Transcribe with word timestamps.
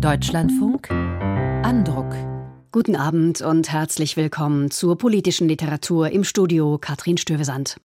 Deutschlandfunk 0.00 0.90
Andruck. 0.90 2.14
Guten 2.70 2.94
Abend 2.94 3.40
und 3.40 3.72
herzlich 3.72 4.16
willkommen 4.16 4.70
zur 4.70 4.96
politischen 4.96 5.48
Literatur 5.48 6.10
im 6.10 6.22
Studio 6.22 6.78
Katrin 6.78 7.16
Stövesand. 7.16 7.78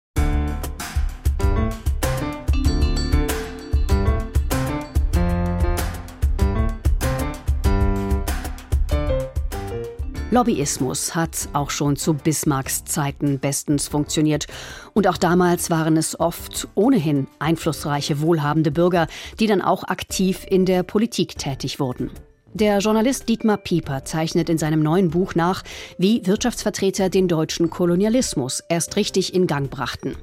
Lobbyismus 10.33 11.13
hat 11.13 11.47
auch 11.53 11.69
schon 11.69 11.95
zu 11.95 12.15
Bismarcks 12.15 12.85
Zeiten 12.85 13.37
bestens 13.37 13.87
funktioniert. 13.87 14.47
Und 14.95 15.07
auch 15.07 15.17
damals 15.17 15.69
waren 15.69 15.95
es 15.95 16.19
oft 16.19 16.67
ohnehin 16.73 17.27
einflussreiche, 17.37 18.19
wohlhabende 18.19 18.71
Bürger, 18.71 19.05
die 19.39 19.45
dann 19.45 19.61
auch 19.61 19.83
aktiv 19.83 20.43
in 20.49 20.65
der 20.65 20.81
Politik 20.81 21.37
tätig 21.37 21.79
wurden. 21.79 22.09
Der 22.51 22.79
Journalist 22.79 23.29
Dietmar 23.29 23.57
Pieper 23.57 24.05
zeichnet 24.05 24.49
in 24.49 24.57
seinem 24.57 24.81
neuen 24.81 25.11
Buch 25.11 25.35
nach, 25.35 25.61
wie 25.99 26.25
Wirtschaftsvertreter 26.25 27.09
den 27.09 27.27
deutschen 27.27 27.69
Kolonialismus 27.69 28.63
erst 28.69 28.95
richtig 28.95 29.35
in 29.35 29.45
Gang 29.45 29.69
brachten. 29.69 30.15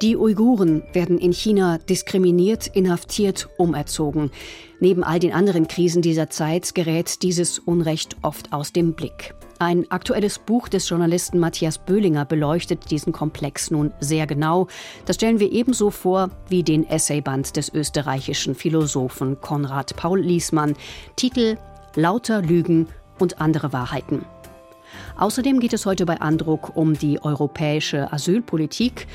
Die 0.00 0.16
Uiguren 0.16 0.82
werden 0.92 1.18
in 1.18 1.32
China 1.32 1.78
diskriminiert, 1.78 2.68
inhaftiert, 2.68 3.48
umerzogen. 3.56 4.30
Neben 4.82 5.04
all 5.04 5.20
den 5.20 5.32
anderen 5.32 5.68
Krisen 5.68 6.02
dieser 6.02 6.28
Zeit 6.28 6.74
gerät 6.74 7.22
dieses 7.22 7.60
Unrecht 7.60 8.16
oft 8.22 8.52
aus 8.52 8.72
dem 8.72 8.94
Blick. 8.94 9.32
Ein 9.60 9.88
aktuelles 9.92 10.40
Buch 10.40 10.66
des 10.66 10.88
Journalisten 10.88 11.38
Matthias 11.38 11.78
Böhlinger 11.78 12.24
beleuchtet 12.24 12.90
diesen 12.90 13.12
Komplex 13.12 13.70
nun 13.70 13.92
sehr 14.00 14.26
genau. 14.26 14.66
Das 15.06 15.14
stellen 15.14 15.38
wir 15.38 15.52
ebenso 15.52 15.90
vor 15.92 16.30
wie 16.48 16.64
den 16.64 16.84
Essayband 16.84 17.56
des 17.56 17.72
österreichischen 17.72 18.56
Philosophen 18.56 19.40
Konrad 19.40 19.94
Paul 19.94 20.18
Liesmann. 20.18 20.74
Titel 21.14 21.58
Lauter 21.94 22.42
Lügen 22.42 22.88
und 23.20 23.40
andere 23.40 23.72
Wahrheiten. 23.72 24.24
Außerdem 25.16 25.60
geht 25.60 25.72
es 25.72 25.86
heute 25.86 26.06
bei 26.06 26.20
Andruck 26.20 26.76
um 26.76 26.94
die 26.98 27.22
europäische 27.22 28.12
Asylpolitik 28.12 29.06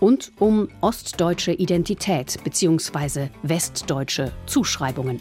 und 0.00 0.32
um 0.38 0.68
ostdeutsche 0.80 1.52
Identität 1.52 2.38
bzw. 2.44 3.28
westdeutsche 3.42 4.32
Zuschreibungen. 4.46 5.20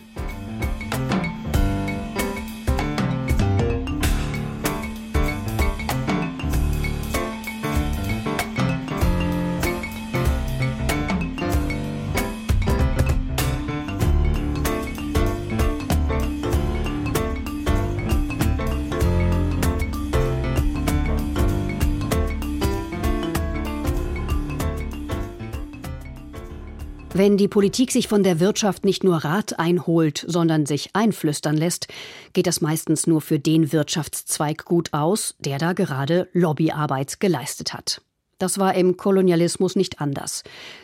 Wenn 27.18 27.38
die 27.38 27.48
Politik 27.48 27.94
sich 27.94 28.10
von 28.10 28.24
der 28.24 28.42
Wirtschaft 28.42 28.84
nicht 28.84 29.06
nur 29.06 29.24
Rat 29.24 29.58
einholt, 29.58 30.26
sondern 30.28 30.66
sich 30.66 30.90
einflüstern 30.98 31.56
lässt, 31.56 31.88
geht 32.34 32.46
das 32.46 32.60
meistens 32.60 33.08
nur 33.08 33.22
für 33.22 33.40
den 33.40 33.72
Wirtschaftszweig 33.72 34.66
gut 34.66 34.92
aus, 34.92 35.34
der 35.40 35.58
da 35.58 35.72
gerade 35.72 36.28
Lobbyarbeit 36.34 37.22
geleistet 37.22 37.74
hat. 37.74 38.02
Das 38.38 38.60
war 38.60 38.76
im 38.76 38.98
Kolonialismus 38.98 39.78
nicht 39.78 40.02
anders. 40.02 40.44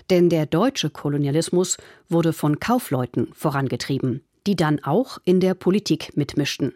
Denn 0.09 0.29
der 0.29 0.45
deutsche 0.45 0.89
Kolonialismus 0.89 1.75
wurde 2.07 2.31
von 2.31 2.61
Kaufleuten 2.61 3.33
vorangetrieben, 3.33 4.23
die 4.47 4.55
dann 4.55 4.81
auch 4.85 5.17
in 5.25 5.41
der 5.41 5.53
Politik 5.53 6.15
mitmischten. 6.15 6.73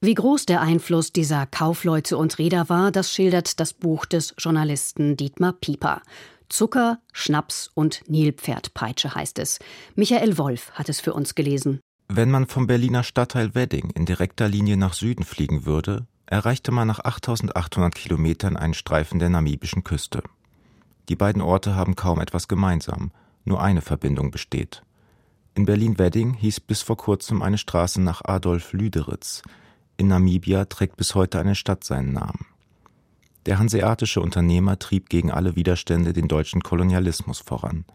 Wie 0.00 0.14
groß 0.14 0.46
der 0.46 0.60
Einfluss 0.60 1.12
dieser 1.12 1.46
Kaufleute 1.46 2.16
und 2.16 2.38
Räder 2.38 2.68
war, 2.68 2.92
das 2.92 3.12
schildert 3.12 3.58
das 3.58 3.72
Buch 3.72 4.06
des 4.06 4.36
Journalisten 4.38 5.16
Dietmar 5.16 5.54
Pieper. 5.54 6.00
Zucker, 6.48 6.98
Schnaps 7.12 7.70
und 7.74 8.02
Nilpferdpeitsche 8.08 9.14
heißt 9.14 9.38
es. 9.38 9.58
Michael 9.94 10.38
Wolf 10.38 10.70
hat 10.72 10.88
es 10.88 11.00
für 11.00 11.12
uns 11.14 11.34
gelesen. 11.34 11.80
Wenn 12.08 12.30
man 12.30 12.46
vom 12.46 12.66
Berliner 12.66 13.02
Stadtteil 13.02 13.54
Wedding 13.54 13.90
in 13.90 14.06
direkter 14.06 14.48
Linie 14.48 14.76
nach 14.76 14.94
Süden 14.94 15.24
fliegen 15.24 15.66
würde, 15.66 16.06
erreichte 16.24 16.72
man 16.72 16.88
nach 16.88 17.00
8800 17.00 17.94
Kilometern 17.94 18.56
einen 18.56 18.74
Streifen 18.74 19.18
der 19.18 19.28
namibischen 19.28 19.84
Küste. 19.84 20.22
Die 21.08 21.16
beiden 21.16 21.42
Orte 21.42 21.74
haben 21.74 21.96
kaum 21.96 22.20
etwas 22.20 22.48
gemeinsam, 22.48 23.10
nur 23.44 23.62
eine 23.62 23.80
Verbindung 23.80 24.30
besteht. 24.30 24.82
In 25.54 25.64
Berlin-Wedding 25.64 26.34
hieß 26.34 26.60
bis 26.60 26.82
vor 26.82 26.96
kurzem 26.96 27.42
eine 27.42 27.58
Straße 27.58 28.00
nach 28.00 28.22
Adolf 28.24 28.72
Lüderitz. 28.72 29.42
In 29.96 30.08
Namibia 30.08 30.66
trägt 30.66 30.96
bis 30.96 31.14
heute 31.14 31.40
eine 31.40 31.54
Stadt 31.54 31.82
seinen 31.82 32.12
Namen. 32.12 32.46
Der 33.48 33.58
hanseatische 33.58 34.20
Unternehmer 34.20 34.78
trieb 34.78 35.08
gegen 35.08 35.30
alle 35.30 35.56
Widerstände 35.56 36.12
den 36.12 36.28
deutschen 36.28 36.62
Kolonialismus 36.62 37.38
voran. 37.38 37.86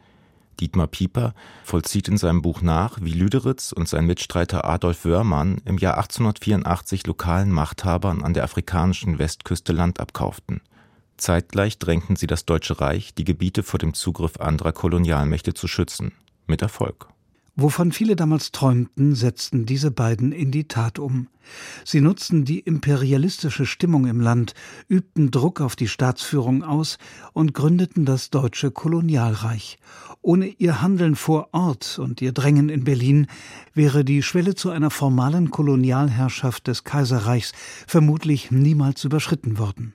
Dietmar 0.60 0.88
Pieper 0.88 1.36
vollzieht 1.64 2.08
in 2.08 2.18
seinem 2.18 2.42
Buch 2.42 2.64
nach, 2.64 2.98
wie 3.04 3.14
Lüderitz 3.14 3.72
und 3.72 3.88
sein 3.88 4.08
Mitstreiter 4.08 4.66
Adolf 4.66 5.06
Wörmann 5.06 5.62
im 5.66 5.78
Jahr 5.78 5.98
1884 5.98 7.06
lokalen 7.06 7.52
Machthabern 7.52 8.24
an 8.24 8.34
der 8.34 8.46
afrikanischen 8.46 9.20
Westküste 9.20 9.74
Land 9.74 10.00
abkauften. 10.00 10.62
Zeitgleich 11.18 11.78
drängten 11.78 12.16
sie 12.16 12.26
das 12.26 12.48
Deutsche 12.48 12.82
Reich, 12.82 13.14
die 13.14 13.24
Gebiete 13.24 13.62
vor 13.62 13.78
dem 13.78 13.94
Zugriff 13.94 14.38
anderer 14.38 14.72
Kolonialmächte 14.72 15.54
zu 15.54 15.68
schützen. 15.68 16.14
Mit 16.48 16.64
Erfolg. 16.64 17.13
Wovon 17.56 17.92
viele 17.92 18.16
damals 18.16 18.52
träumten, 18.52 19.14
setzten 19.14 19.68
diese 19.68 19.92
beiden 19.92 20.32
in 20.32 20.50
die 20.50 20.68
Tat 20.68 20.98
um. 20.98 21.28
Sie 21.86 22.02
nutzten 22.02 22.46
die 22.46 22.60
imperialistische 22.60 23.68
Stimmung 23.68 24.08
im 24.08 24.22
Land, 24.22 24.56
übten 24.88 25.30
Druck 25.30 25.62
auf 25.62 25.76
die 25.76 25.88
Staatsführung 25.88 26.64
aus 26.64 26.98
und 27.34 27.54
gründeten 27.54 28.06
das 28.06 28.32
deutsche 28.32 28.72
Kolonialreich. 28.72 29.78
Ohne 30.26 30.48
ihr 30.48 30.82
Handeln 30.82 31.18
vor 31.18 31.50
Ort 31.52 32.00
und 32.00 32.22
ihr 32.22 32.32
Drängen 32.32 32.70
in 32.70 32.86
Berlin 32.86 33.28
wäre 33.74 34.06
die 34.06 34.24
Schwelle 34.24 34.56
zu 34.56 34.70
einer 34.70 34.90
formalen 34.90 35.52
Kolonialherrschaft 35.52 36.68
des 36.68 36.86
Kaiserreichs 36.86 37.52
vermutlich 37.88 38.50
niemals 38.50 39.04
überschritten 39.04 39.58
worden. 39.58 39.94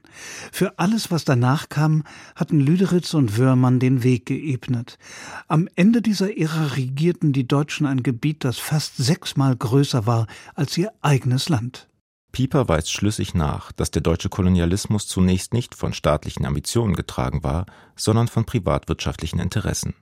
Für 0.52 0.78
alles, 0.78 1.10
was 1.10 1.24
danach 1.24 1.70
kam, 1.70 2.04
hatten 2.36 2.60
Lüderitz 2.60 3.14
und 3.14 3.38
Wörmann 3.38 3.80
den 3.80 4.02
Weg 4.02 4.26
geebnet. 4.26 4.98
Am 5.46 5.66
Ende 5.76 6.02
dieser 6.02 6.36
Ära 6.36 6.66
regierten 6.76 7.32
die 7.32 7.47
Deutschen 7.48 7.86
ein 7.86 8.02
Gebiet, 8.02 8.44
das 8.44 8.58
fast 8.58 8.96
sechsmal 8.96 9.56
größer 9.56 10.06
war 10.06 10.26
als 10.54 10.76
ihr 10.78 10.92
eigenes 11.00 11.48
Land. 11.48 11.88
Pieper 12.30 12.68
weist 12.68 12.92
schlüssig 12.92 13.34
nach, 13.34 13.72
dass 13.72 13.90
der 13.90 14.02
deutsche 14.02 14.28
Kolonialismus 14.28 15.08
zunächst 15.08 15.54
nicht 15.54 15.74
von 15.74 15.92
staatlichen 15.92 16.44
Ambitionen 16.46 16.94
getragen 16.94 17.42
war, 17.42 17.66
sondern 17.96 18.28
von 18.28 18.44
privatwirtschaftlichen 18.44 19.40
Interessen. 19.40 19.94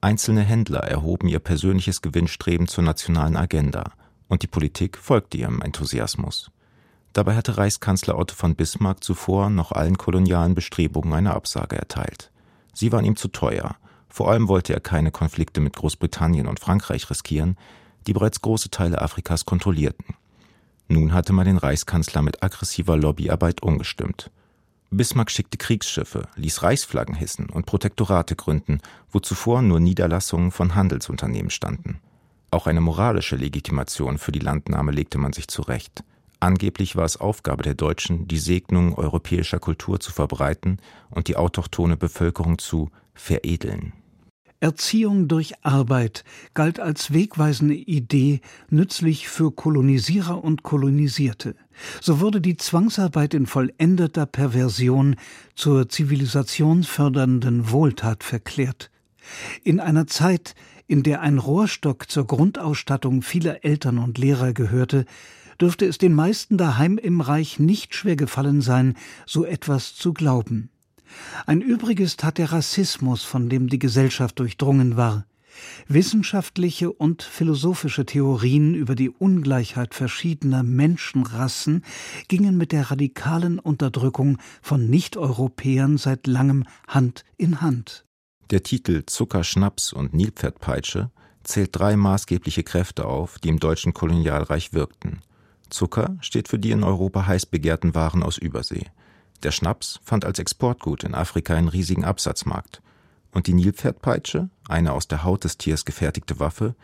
Einzelne 0.00 0.42
Händler 0.42 0.80
erhoben 0.80 1.28
ihr 1.28 1.38
persönliches 1.38 2.02
Gewinnstreben 2.02 2.68
zur 2.68 2.84
nationalen 2.84 3.36
Agenda, 3.36 3.92
und 4.28 4.42
die 4.42 4.48
Politik 4.48 4.98
folgte 4.98 5.38
ihrem 5.38 5.60
Enthusiasmus. 5.62 6.50
Dabei 7.12 7.36
hatte 7.36 7.58
Reichskanzler 7.58 8.18
Otto 8.18 8.34
von 8.34 8.54
Bismarck 8.54 9.04
zuvor 9.04 9.50
noch 9.50 9.72
allen 9.72 9.98
kolonialen 9.98 10.54
Bestrebungen 10.54 11.12
eine 11.12 11.34
Absage 11.34 11.76
erteilt. 11.76 12.30
Sie 12.72 12.90
waren 12.92 13.04
ihm 13.04 13.16
zu 13.16 13.28
teuer, 13.28 13.76
vor 14.12 14.30
allem 14.30 14.46
wollte 14.46 14.74
er 14.74 14.80
keine 14.80 15.10
Konflikte 15.10 15.62
mit 15.62 15.74
Großbritannien 15.74 16.46
und 16.46 16.60
Frankreich 16.60 17.08
riskieren, 17.08 17.56
die 18.06 18.12
bereits 18.12 18.42
große 18.42 18.68
Teile 18.68 19.00
Afrikas 19.00 19.46
kontrollierten. 19.46 20.04
Nun 20.86 21.14
hatte 21.14 21.32
man 21.32 21.46
den 21.46 21.56
Reichskanzler 21.56 22.20
mit 22.20 22.42
aggressiver 22.42 22.98
Lobbyarbeit 22.98 23.62
umgestimmt. 23.62 24.30
Bismarck 24.90 25.30
schickte 25.30 25.56
Kriegsschiffe, 25.56 26.28
ließ 26.36 26.62
Reichsflaggen 26.62 27.14
hissen 27.14 27.48
und 27.48 27.64
Protektorate 27.64 28.36
gründen, 28.36 28.82
wo 29.10 29.18
zuvor 29.18 29.62
nur 29.62 29.80
Niederlassungen 29.80 30.50
von 30.50 30.74
Handelsunternehmen 30.74 31.48
standen. 31.50 31.98
Auch 32.50 32.66
eine 32.66 32.82
moralische 32.82 33.36
Legitimation 33.36 34.18
für 34.18 34.32
die 34.32 34.40
Landnahme 34.40 34.92
legte 34.92 35.16
man 35.16 35.32
sich 35.32 35.48
zurecht. 35.48 36.04
Angeblich 36.38 36.96
war 36.96 37.06
es 37.06 37.16
Aufgabe 37.16 37.62
der 37.62 37.74
Deutschen, 37.74 38.28
die 38.28 38.38
Segnungen 38.38 38.92
europäischer 38.92 39.58
Kultur 39.58 40.00
zu 40.00 40.12
verbreiten 40.12 40.80
und 41.08 41.28
die 41.28 41.36
autochthone 41.36 41.96
Bevölkerung 41.96 42.58
zu 42.58 42.90
veredeln. 43.14 43.94
Erziehung 44.62 45.26
durch 45.26 45.54
Arbeit 45.64 46.22
galt 46.54 46.78
als 46.78 47.12
wegweisende 47.12 47.74
Idee, 47.74 48.40
nützlich 48.70 49.28
für 49.28 49.50
Kolonisierer 49.50 50.42
und 50.42 50.62
Kolonisierte. 50.62 51.56
So 52.00 52.20
wurde 52.20 52.40
die 52.40 52.56
Zwangsarbeit 52.56 53.34
in 53.34 53.46
vollendeter 53.46 54.24
Perversion 54.24 55.16
zur 55.56 55.88
zivilisationsfördernden 55.88 57.72
Wohltat 57.72 58.22
verklärt. 58.22 58.92
In 59.64 59.80
einer 59.80 60.06
Zeit, 60.06 60.54
in 60.86 61.02
der 61.02 61.22
ein 61.22 61.38
Rohrstock 61.38 62.08
zur 62.08 62.28
Grundausstattung 62.28 63.22
vieler 63.22 63.64
Eltern 63.64 63.98
und 63.98 64.16
Lehrer 64.16 64.52
gehörte, 64.52 65.06
dürfte 65.60 65.86
es 65.86 65.98
den 65.98 66.14
meisten 66.14 66.56
daheim 66.56 66.98
im 66.98 67.20
Reich 67.20 67.58
nicht 67.58 67.96
schwer 67.96 68.14
gefallen 68.14 68.60
sein, 68.60 68.94
so 69.26 69.44
etwas 69.44 69.96
zu 69.96 70.12
glauben. 70.12 70.70
Ein 71.46 71.60
Übriges 71.60 72.16
tat 72.16 72.38
der 72.38 72.52
Rassismus, 72.52 73.22
von 73.24 73.48
dem 73.48 73.68
die 73.68 73.78
Gesellschaft 73.78 74.38
durchdrungen 74.38 74.96
war. 74.96 75.26
Wissenschaftliche 75.88 76.90
und 76.90 77.22
philosophische 77.22 78.06
Theorien 78.06 78.74
über 78.74 78.94
die 78.94 79.10
Ungleichheit 79.10 79.94
verschiedener 79.94 80.62
Menschenrassen 80.62 81.84
gingen 82.28 82.56
mit 82.56 82.72
der 82.72 82.90
radikalen 82.90 83.58
Unterdrückung 83.58 84.38
von 84.60 84.88
Nicht-Europäern 84.88 85.98
seit 85.98 86.26
langem 86.26 86.64
Hand 86.88 87.24
in 87.36 87.60
Hand. 87.60 88.06
Der 88.50 88.62
Titel 88.62 89.04
Zucker, 89.06 89.44
Schnaps 89.44 89.92
und 89.92 90.14
Nilpferdpeitsche 90.14 91.10
zählt 91.42 91.70
drei 91.72 91.96
maßgebliche 91.96 92.62
Kräfte 92.62 93.06
auf, 93.06 93.38
die 93.38 93.48
im 93.48 93.58
deutschen 93.58 93.94
Kolonialreich 93.94 94.72
wirkten. 94.72 95.20
Zucker 95.70 96.16
steht 96.20 96.48
für 96.48 96.58
die 96.58 96.70
in 96.70 96.84
Europa 96.84 97.26
heiß 97.26 97.46
begehrten 97.46 97.94
Waren 97.94 98.22
aus 98.22 98.38
Übersee. 98.38 98.86
Der 99.42 99.50
Schnaps 99.50 100.00
fand 100.04 100.24
als 100.24 100.38
Exportgut 100.38 101.04
in 101.04 101.14
Afrika 101.14 101.54
einen 101.54 101.68
riesigen 101.68 102.04
Absatzmarkt. 102.04 102.80
Und 103.32 103.46
die 103.46 103.54
Nilpferdpeitsche, 103.54 104.50
eine 104.68 104.92
aus 104.92 105.08
der 105.08 105.24
Haut 105.24 105.44
des 105.44 105.58
Tiers 105.58 105.84
gefertigte 105.84 106.38
Waffe, 106.38 106.74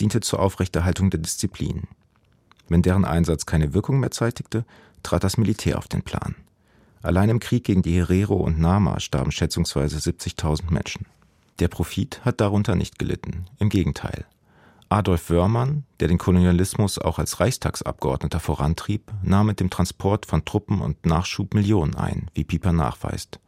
diente 0.00 0.20
zur 0.20 0.40
Aufrechterhaltung 0.40 1.10
der 1.10 1.20
Disziplin. 1.20 1.84
Wenn 2.68 2.82
deren 2.82 3.04
Einsatz 3.04 3.46
keine 3.46 3.74
Wirkung 3.74 4.00
mehr 4.00 4.10
zeitigte, 4.10 4.64
trat 5.02 5.24
das 5.24 5.36
Militär 5.36 5.78
auf 5.78 5.88
den 5.88 6.02
Plan. 6.02 6.34
Allein 7.02 7.28
im 7.28 7.40
Krieg 7.40 7.64
gegen 7.64 7.82
die 7.82 7.96
Herero 7.96 8.36
und 8.36 8.58
Nama 8.58 9.00
starben 9.00 9.30
schätzungsweise 9.30 9.98
70.000 9.98 10.70
Menschen. 10.72 11.06
Der 11.58 11.68
Profit 11.68 12.24
hat 12.24 12.40
darunter 12.40 12.74
nicht 12.74 12.98
gelitten, 12.98 13.46
im 13.58 13.68
Gegenteil. 13.68 14.24
Adolf 14.94 15.28
Wörmann, 15.28 15.82
der 15.98 16.06
den 16.06 16.18
Kolonialismus 16.18 17.00
auch 17.00 17.18
als 17.18 17.40
Reichstagsabgeordneter 17.40 18.38
vorantrieb, 18.38 19.10
nahm 19.24 19.48
mit 19.48 19.58
dem 19.58 19.68
Transport 19.68 20.24
von 20.24 20.44
Truppen 20.44 20.80
und 20.80 21.04
Nachschub 21.04 21.52
Millionen 21.52 21.96
ein, 21.96 22.30
wie 22.32 22.44
Pieper 22.44 22.72
nachweist. 22.72 23.40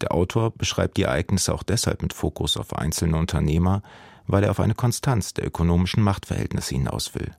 Der 0.00 0.12
Autor 0.14 0.52
beschreibt 0.52 0.96
die 0.96 1.02
Ereignisse 1.02 1.52
auch 1.54 1.64
deshalb 1.64 2.02
mit 2.02 2.12
Fokus 2.12 2.56
auf 2.56 2.76
einzelne 2.76 3.16
Unternehmer, 3.16 3.82
weil 4.28 4.44
er 4.44 4.52
auf 4.52 4.60
eine 4.60 4.76
Konstanz 4.76 5.34
der 5.34 5.44
ökonomischen 5.44 6.04
Machtverhältnisse 6.04 6.76
hinaus 6.76 7.16
will. 7.16 7.32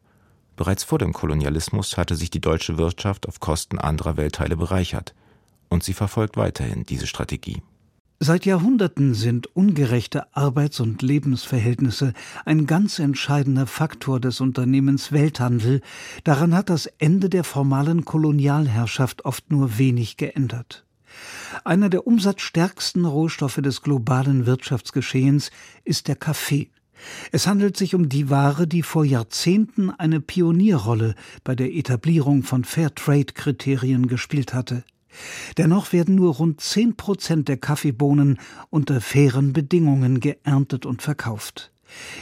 Bereits 0.58 0.84
vor 0.84 1.00
dem 1.00 1.14
Kolonialismus 1.14 1.96
hatte 1.96 2.18
sich 2.18 2.30
die 2.30 2.42
deutsche 2.42 2.78
Wirtschaft 2.78 3.30
auf 3.30 3.40
Kosten 3.40 3.80
anderer 3.80 4.18
Weltteile 4.18 4.58
bereichert, 4.58 5.16
und 5.70 5.86
sie 5.86 5.94
verfolgt 5.94 6.36
weiterhin 6.36 6.84
diese 6.84 7.08
Strategie. 7.08 7.64
Seit 8.26 8.46
Jahrhunderten 8.46 9.16
sind 9.16 9.54
ungerechte 9.54 10.34
Arbeits- 10.34 10.80
und 10.80 11.02
Lebensverhältnisse 11.02 12.14
ein 12.46 12.66
ganz 12.68 13.00
entscheidender 13.00 13.68
Faktor 13.68 14.22
des 14.22 14.40
Unternehmens 14.40 15.12
Welthandel. 15.12 15.82
Daran 16.24 16.56
hat 16.56 16.70
das 16.70 16.86
Ende 16.86 17.28
der 17.28 17.44
formalen 17.44 18.06
Kolonialherrschaft 18.06 19.26
oft 19.26 19.52
nur 19.52 19.78
wenig 19.78 20.16
geändert. 20.16 20.86
Einer 21.66 21.90
der 21.90 22.08
umsatzstärksten 22.08 23.04
Rohstoffe 23.04 23.60
des 23.62 23.82
globalen 23.82 24.46
Wirtschaftsgeschehens 24.46 25.52
ist 25.84 26.08
der 26.08 26.16
Kaffee. 26.16 26.70
Es 27.34 27.46
handelt 27.46 27.76
sich 27.76 27.94
um 27.94 28.08
die 28.08 28.30
Ware, 28.30 28.68
die 28.68 28.84
vor 28.84 29.04
Jahrzehnten 29.04 29.90
eine 29.90 30.22
Pionierrolle 30.22 31.16
bei 31.44 31.56
der 31.56 31.74
Etablierung 31.74 32.44
von 32.44 32.64
Fairtrade-Kriterien 32.64 34.08
gespielt 34.08 34.54
hatte. 34.54 34.86
Dennoch 35.58 35.94
werden 35.94 36.16
nur 36.16 36.36
rund 36.36 36.62
zehn 36.62 36.96
Prozent 36.96 37.48
der 37.48 37.58
Kaffeebohnen 37.58 38.40
unter 38.70 39.02
fairen 39.02 39.54
Bedingungen 39.54 40.20
geerntet 40.20 40.86
und 40.86 41.02
verkauft. 41.02 41.74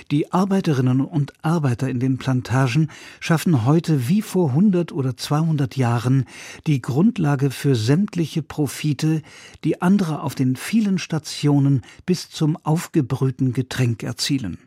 Die 0.10 0.32
Arbeiterinnen 0.32 1.02
und 1.02 1.34
Arbeiter 1.44 1.90
in 1.90 2.00
den 2.00 2.18
Plantagen 2.18 2.90
schaffen 3.20 3.66
heute 3.66 4.10
wie 4.10 4.22
vor 4.22 4.50
100 4.50 4.92
oder 4.92 5.16
200 5.16 5.78
Jahren 5.78 6.26
die 6.68 6.82
Grundlage 6.82 7.52
für 7.52 7.76
sämtliche 7.76 8.44
Profite, 8.44 9.22
die 9.64 9.82
andere 9.82 10.22
auf 10.22 10.36
den 10.36 10.56
vielen 10.56 10.98
Stationen 10.98 11.82
bis 12.06 12.30
zum 12.30 12.58
aufgebrühten 12.58 13.54
Getränk 13.54 14.04
erzielen. 14.04 14.58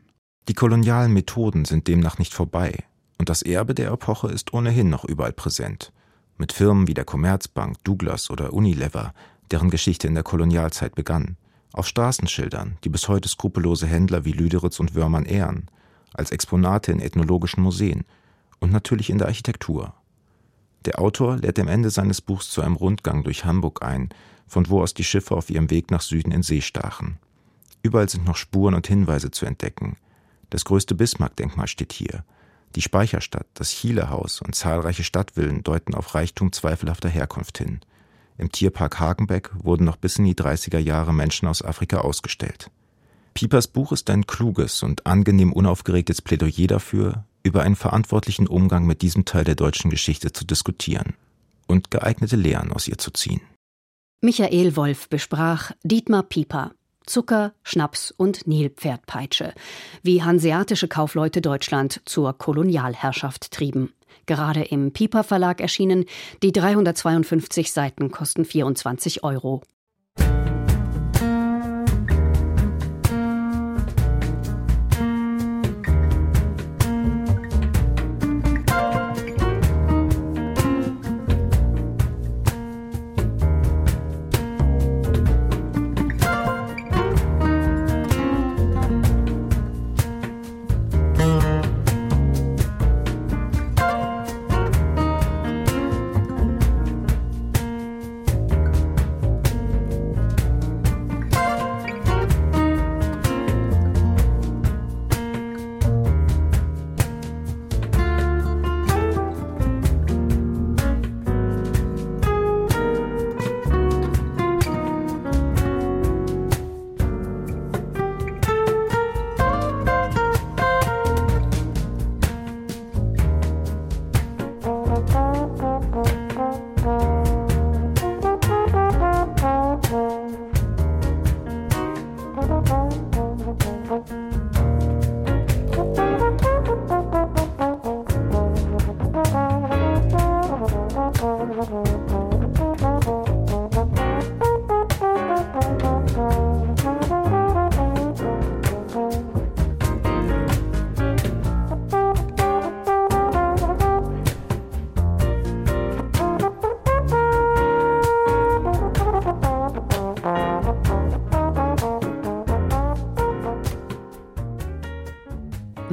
Die 0.48 0.54
kolonialen 0.54 1.12
Methoden 1.12 1.64
sind 1.64 1.88
demnach 1.88 2.18
nicht 2.18 2.34
vorbei, 2.34 2.84
und 3.18 3.28
das 3.28 3.42
Erbe 3.42 3.74
der 3.74 3.90
Epoche 3.90 4.28
ist 4.28 4.52
ohnehin 4.52 4.90
noch 4.90 5.04
überall 5.04 5.32
präsent. 5.32 5.92
Mit 6.36 6.52
Firmen 6.52 6.88
wie 6.88 6.94
der 6.94 7.04
Commerzbank, 7.04 7.82
Douglas 7.84 8.30
oder 8.30 8.52
Unilever, 8.52 9.14
deren 9.50 9.70
Geschichte 9.70 10.08
in 10.08 10.14
der 10.14 10.24
Kolonialzeit 10.24 10.94
begann 10.94 11.36
auf 11.74 11.88
Straßenschildern, 11.88 12.78
die 12.84 12.88
bis 12.88 13.08
heute 13.08 13.28
skrupellose 13.28 13.86
Händler 13.86 14.24
wie 14.24 14.32
Lüderitz 14.32 14.78
und 14.78 14.94
Wörmann 14.94 15.26
ehren, 15.26 15.68
als 16.14 16.30
Exponate 16.30 16.92
in 16.92 17.00
ethnologischen 17.00 17.62
Museen 17.62 18.04
und 18.60 18.70
natürlich 18.70 19.10
in 19.10 19.18
der 19.18 19.26
Architektur. 19.26 19.92
Der 20.84 21.00
Autor 21.00 21.36
lädt 21.36 21.58
am 21.58 21.66
Ende 21.66 21.90
seines 21.90 22.20
Buchs 22.20 22.50
zu 22.50 22.62
einem 22.62 22.76
Rundgang 22.76 23.24
durch 23.24 23.44
Hamburg 23.44 23.84
ein, 23.84 24.10
von 24.46 24.68
wo 24.68 24.82
aus 24.82 24.94
die 24.94 25.04
Schiffe 25.04 25.34
auf 25.34 25.50
ihrem 25.50 25.70
Weg 25.70 25.90
nach 25.90 26.02
Süden 26.02 26.30
in 26.30 26.42
See 26.42 26.60
stachen. 26.60 27.18
Überall 27.82 28.08
sind 28.08 28.24
noch 28.24 28.36
Spuren 28.36 28.74
und 28.74 28.86
Hinweise 28.86 29.30
zu 29.30 29.44
entdecken. 29.44 29.96
Das 30.50 30.64
größte 30.64 30.94
Bismarck-Denkmal 30.94 31.66
steht 31.66 31.92
hier. 31.92 32.24
Die 32.74 32.82
Speicherstadt, 32.82 33.46
das 33.54 33.70
Chilehaus 33.70 34.40
und 34.40 34.54
zahlreiche 34.54 35.04
Stadtvillen 35.04 35.62
deuten 35.62 35.94
auf 35.94 36.14
Reichtum 36.14 36.52
zweifelhafter 36.52 37.08
Herkunft 37.08 37.58
hin. 37.58 37.80
Im 38.36 38.50
Tierpark 38.50 38.98
Hagenbeck 38.98 39.50
wurden 39.54 39.84
noch 39.84 39.96
bis 39.96 40.16
in 40.16 40.24
die 40.24 40.34
30er 40.34 40.78
Jahre 40.78 41.14
Menschen 41.14 41.46
aus 41.46 41.62
Afrika 41.62 41.98
ausgestellt. 41.98 42.70
Piepers 43.34 43.68
Buch 43.68 43.92
ist 43.92 44.10
ein 44.10 44.26
kluges 44.26 44.82
und 44.82 45.06
angenehm 45.06 45.52
unaufgeregtes 45.52 46.22
Plädoyer 46.22 46.66
dafür, 46.66 47.24
über 47.44 47.62
einen 47.62 47.76
verantwortlichen 47.76 48.48
Umgang 48.48 48.86
mit 48.86 49.02
diesem 49.02 49.24
Teil 49.24 49.44
der 49.44 49.54
deutschen 49.54 49.90
Geschichte 49.90 50.32
zu 50.32 50.44
diskutieren 50.44 51.14
und 51.66 51.90
geeignete 51.90 52.36
Lehren 52.36 52.72
aus 52.72 52.88
ihr 52.88 52.98
zu 52.98 53.10
ziehen. 53.10 53.40
Michael 54.20 54.76
Wolf 54.76 55.08
besprach 55.08 55.72
Dietmar 55.82 56.22
Pieper, 56.22 56.72
Zucker, 57.06 57.52
Schnaps 57.62 58.10
und 58.10 58.46
Nilpferdpeitsche, 58.46 59.52
wie 60.02 60.22
hanseatische 60.22 60.88
Kaufleute 60.88 61.40
Deutschland 61.40 62.00
zur 62.04 62.36
Kolonialherrschaft 62.36 63.50
trieben 63.50 63.92
gerade 64.26 64.62
im 64.62 64.92
Piper 64.92 65.24
Verlag 65.24 65.60
erschienen. 65.60 66.06
Die 66.42 66.52
352 66.52 67.72
Seiten 67.72 68.10
kosten 68.10 68.44
24 68.44 69.22
Euro. 69.22 69.62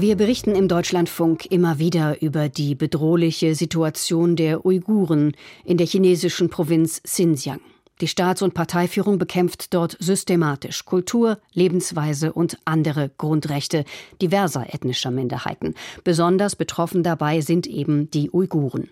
Wir 0.02 0.16
berichten 0.16 0.56
im 0.56 0.68
Deutschlandfunk 0.68 1.46
immer 1.52 1.78
wieder 1.78 2.24
über 2.24 2.50
die 2.50 2.74
bedrohliche 2.74 3.54
Situation 3.54 4.36
der 4.36 4.66
Uiguren 4.66 5.34
in 5.64 5.78
der 5.78 5.86
chinesischen 5.86 6.50
Provinz 6.50 7.04
Xinjiang. 7.04 7.62
Die 8.02 8.08
Staats- 8.08 8.42
und 8.42 8.56
Parteiführung 8.56 9.20
bekämpft 9.20 9.76
dort 9.76 9.96
systematisch 10.00 10.86
Kultur, 10.86 11.38
Lebensweise 11.54 12.34
und 12.34 12.58
andere 12.66 13.12
Grundrechte 13.16 13.86
diverser 14.20 14.74
ethnischer 14.74 15.12
Minderheiten. 15.12 15.76
Besonders 16.04 16.56
betroffen 16.56 17.04
dabei 17.04 17.42
sind 17.42 17.68
eben 17.68 18.10
die 18.10 18.32
Uiguren. 18.32 18.90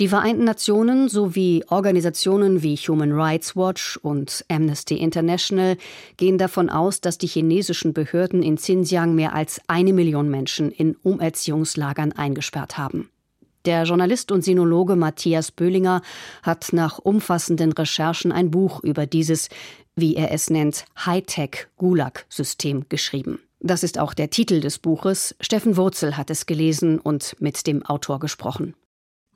Die 0.00 0.08
Vereinten 0.08 0.44
Nationen 0.44 1.08
sowie 1.08 1.64
Organisationen 1.68 2.62
wie 2.62 2.76
Human 2.76 3.12
Rights 3.12 3.56
Watch 3.56 3.96
und 4.02 4.44
Amnesty 4.48 4.96
International 4.96 5.76
gehen 6.16 6.38
davon 6.38 6.70
aus, 6.70 7.00
dass 7.00 7.18
die 7.18 7.26
chinesischen 7.26 7.92
Behörden 7.92 8.42
in 8.42 8.56
Xinjiang 8.56 9.14
mehr 9.14 9.34
als 9.34 9.60
eine 9.66 9.92
Million 9.92 10.28
Menschen 10.30 10.70
in 10.70 10.96
Umerziehungslagern 11.02 12.12
eingesperrt 12.12 12.78
haben. 12.78 13.10
Der 13.66 13.82
Journalist 13.82 14.30
und 14.30 14.42
Sinologe 14.42 14.94
Matthias 14.94 15.50
Böhlinger 15.50 16.00
hat 16.44 16.68
nach 16.72 16.98
umfassenden 16.98 17.72
Recherchen 17.72 18.30
ein 18.30 18.52
Buch 18.52 18.82
über 18.84 19.06
dieses, 19.06 19.48
wie 19.96 20.14
er 20.14 20.30
es 20.30 20.50
nennt, 20.50 20.84
Hightech-Gulag-System 21.04 22.86
geschrieben. 22.88 23.40
Das 23.58 23.82
ist 23.82 23.98
auch 23.98 24.14
der 24.14 24.30
Titel 24.30 24.60
des 24.60 24.78
Buches. 24.78 25.34
Steffen 25.40 25.76
Wurzel 25.76 26.16
hat 26.16 26.30
es 26.30 26.46
gelesen 26.46 27.00
und 27.00 27.34
mit 27.40 27.66
dem 27.66 27.84
Autor 27.84 28.20
gesprochen. 28.20 28.74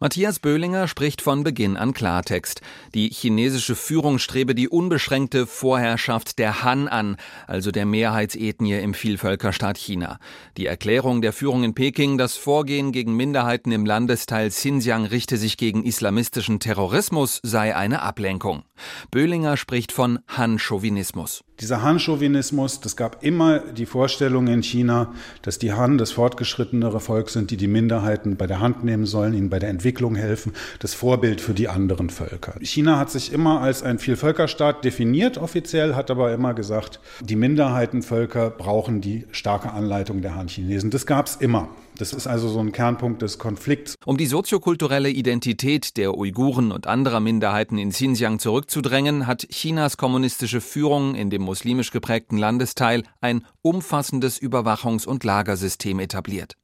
Matthias 0.03 0.39
Böhlinger 0.39 0.89
spricht 0.89 1.21
von 1.21 1.45
Beginn 1.45 1.77
an 1.77 1.93
Klartext. 1.93 2.63
Die 2.95 3.11
chinesische 3.11 3.77
Führung 3.77 4.19
strebe 4.19 4.55
die 4.55 4.67
unbeschränkte 4.67 5.47
Vorherrschaft 5.47 6.39
der 6.39 6.65
Han 6.65 6.89
an, 6.89 7.19
also 7.47 7.71
der 7.71 7.85
Mehrheitsethnie 7.85 8.79
im 8.79 8.95
Vielvölkerstaat 8.95 9.77
China. 9.77 10.19
Die 10.57 10.65
Erklärung 10.65 11.21
der 11.21 11.35
Führung 11.35 11.65
in 11.65 11.75
Peking, 11.75 12.17
das 12.17 12.39
Vorgehen 12.39 12.93
gegen 12.93 13.15
Minderheiten 13.15 13.73
im 13.73 13.85
Landesteil 13.85 14.49
Xinjiang 14.49 15.05
richte 15.05 15.37
sich 15.37 15.59
gegen 15.59 15.85
islamistischen 15.85 16.61
Terrorismus, 16.61 17.39
sei 17.43 17.77
eine 17.77 18.01
Ablenkung. 18.01 18.63
Böhlinger 19.11 19.59
spricht 19.59 19.93
von 19.93 20.21
Han-Chauvinismus. 20.29 21.45
Dieser 21.61 21.83
Han-Chauvinismus, 21.83 22.81
das 22.81 22.97
gab 22.97 23.23
immer 23.23 23.59
die 23.59 23.85
Vorstellung 23.85 24.47
in 24.47 24.63
China, 24.63 25.13
dass 25.43 25.59
die 25.59 25.75
Han 25.75 25.99
das 25.99 26.11
fortgeschrittenere 26.11 27.01
Volk 27.01 27.29
sind, 27.29 27.51
die 27.51 27.59
die 27.59 27.69
Minderheiten 27.69 28.37
bei 28.37 28.47
der 28.47 28.61
Hand 28.61 28.83
nehmen 28.83 29.05
sollen, 29.05 29.35
ihnen 29.35 29.51
bei 29.51 29.59
der 29.59 29.69
Entwicklung 29.69 30.15
helfen, 30.15 30.53
das 30.79 30.95
Vorbild 30.95 31.43
für 31.43 31.53
die 31.53 31.69
anderen 31.69 32.09
Völker. 32.09 32.55
China 32.63 32.99
hat 32.99 33.11
sich 33.11 33.33
immer 33.33 33.61
als 33.61 33.83
ein 33.83 33.99
Vielvölkerstaat 33.99 34.85
definiert 34.85 35.37
offiziell, 35.37 35.95
hat 35.95 36.11
aber 36.11 36.33
immer 36.33 36.55
gesagt, 36.55 36.99
die 37.21 37.37
Minderheitenvölker 37.37 38.49
brauchen 38.49 39.03
die 39.03 39.27
starke 39.31 39.71
Anleitung 39.71 40.23
der 40.23 40.37
Han-Chinesen. 40.37 40.91
Das 40.91 41.05
gab 41.05 41.27
es 41.27 41.37
immer. 41.37 41.69
Das 42.01 42.15
ist 42.15 42.27
also 42.27 42.49
so 42.49 42.61
ein 42.61 42.73
Kernpunkt 42.73 43.21
des 43.21 43.37
Konflikts. 43.37 43.95
Um 44.07 44.17
die 44.17 44.25
soziokulturelle 44.25 45.11
Identität 45.11 45.99
der 45.99 46.17
Uiguren 46.17 46.73
und 46.73 46.87
anderer 46.87 47.21
Minderheiten 47.21 47.77
in 47.77 47.91
Xinjiang 47.91 48.39
zurückzudrängen, 48.39 49.27
hat 49.27 49.47
Chinas 49.51 49.99
kommunistische 49.99 50.63
Führung 50.63 51.15
in 51.15 51.29
dem 51.29 51.43
muslimisch 51.43 51.91
geprägten 51.91 52.39
Landesteil 52.39 53.03
ein 53.21 53.45
umfassendes 53.61 54.41
Überwachungs- 54.41 55.07
und 55.07 55.25
Lagersystem 55.25 56.01
etabliert. 56.01 56.57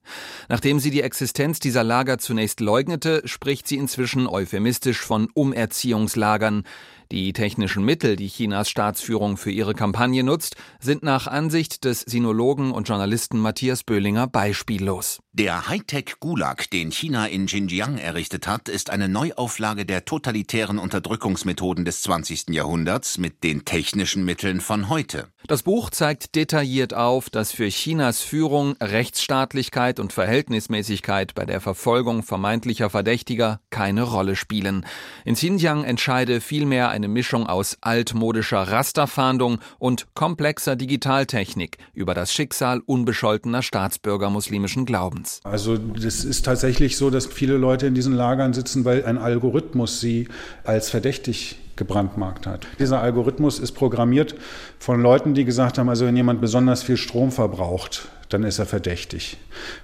Nachdem 0.48 0.80
sie 0.80 0.90
die 0.90 1.02
Existenz 1.02 1.60
dieser 1.60 1.84
Lager 1.84 2.16
zunächst 2.16 2.60
leugnete, 2.60 3.20
spricht 3.26 3.68
sie 3.68 3.76
inzwischen 3.76 4.26
euphemistisch 4.26 5.00
von 5.00 5.28
Umerziehungslagern. 5.34 6.62
Die 7.12 7.32
technischen 7.32 7.84
Mittel, 7.84 8.16
die 8.16 8.28
Chinas 8.28 8.68
Staatsführung 8.68 9.36
für 9.36 9.52
ihre 9.52 9.74
Kampagne 9.74 10.24
nutzt, 10.24 10.56
sind 10.80 11.04
nach 11.04 11.28
Ansicht 11.28 11.84
des 11.84 12.00
Sinologen 12.00 12.72
und 12.72 12.88
Journalisten 12.88 13.38
Matthias 13.38 13.84
Böhlinger 13.84 14.26
beispiellos. 14.26 15.20
Der 15.32 15.68
Hightech-Gulag, 15.68 16.70
den 16.70 16.90
China 16.90 17.26
in 17.26 17.44
Xinjiang 17.44 17.98
errichtet 17.98 18.48
hat, 18.48 18.70
ist 18.70 18.88
eine 18.90 19.08
Neuauflage 19.08 19.84
der 19.84 20.06
totalitären 20.06 20.78
Unterdrückungsmethoden 20.78 21.84
des 21.84 22.00
20. 22.02 22.48
Jahrhunderts 22.50 23.18
mit 23.18 23.44
den 23.44 23.66
technischen 23.66 24.24
Mitteln 24.24 24.60
von 24.60 24.88
heute. 24.88 25.28
Das 25.46 25.62
Buch 25.62 25.90
zeigt 25.90 26.34
detailliert 26.34 26.94
auf, 26.94 27.30
dass 27.30 27.52
für 27.52 27.68
Chinas 27.68 28.22
Führung 28.22 28.76
Rechtsstaatlichkeit 28.80 30.00
und 30.00 30.12
Verhältnismäßigkeit 30.12 31.34
bei 31.34 31.44
der 31.44 31.60
Verfolgung 31.60 32.22
vermeintlicher 32.22 32.88
Verdächtiger 32.88 33.60
keine 33.70 34.02
Rolle 34.02 34.36
spielen. 34.36 34.86
In 35.24 35.34
Xinjiang 35.34 35.84
entscheide 35.84 36.40
vielmehr 36.40 36.88
eine 36.96 37.08
Mischung 37.08 37.46
aus 37.46 37.76
altmodischer 37.82 38.62
Rasterfahndung 38.62 39.58
und 39.78 40.06
komplexer 40.14 40.74
Digitaltechnik 40.74 41.78
über 41.94 42.14
das 42.14 42.32
Schicksal 42.32 42.80
unbescholtener 42.84 43.62
Staatsbürger 43.62 44.30
muslimischen 44.30 44.86
Glaubens. 44.86 45.40
Also 45.44 45.76
das 45.76 46.24
ist 46.24 46.44
tatsächlich 46.44 46.96
so, 46.96 47.10
dass 47.10 47.26
viele 47.26 47.56
Leute 47.56 47.86
in 47.86 47.94
diesen 47.94 48.14
Lagern 48.14 48.52
sitzen, 48.52 48.84
weil 48.84 49.04
ein 49.04 49.18
Algorithmus 49.18 50.00
sie 50.00 50.28
als 50.64 50.90
verdächtig 50.90 51.56
gebrandmarkt 51.76 52.46
hat. 52.46 52.66
Dieser 52.78 53.02
Algorithmus 53.02 53.58
ist 53.58 53.72
programmiert 53.72 54.34
von 54.78 55.00
Leuten, 55.00 55.34
die 55.34 55.44
gesagt 55.44 55.78
haben, 55.78 55.88
also 55.88 56.06
wenn 56.06 56.16
jemand 56.16 56.40
besonders 56.40 56.82
viel 56.82 56.96
Strom 56.96 57.30
verbraucht, 57.30 58.08
dann 58.30 58.42
ist 58.42 58.58
er 58.58 58.66
verdächtig. 58.66 59.36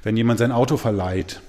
Wenn 0.02 0.16
jemand 0.16 0.38
sein 0.38 0.52
Auto 0.52 0.78
verleiht, 0.78 1.40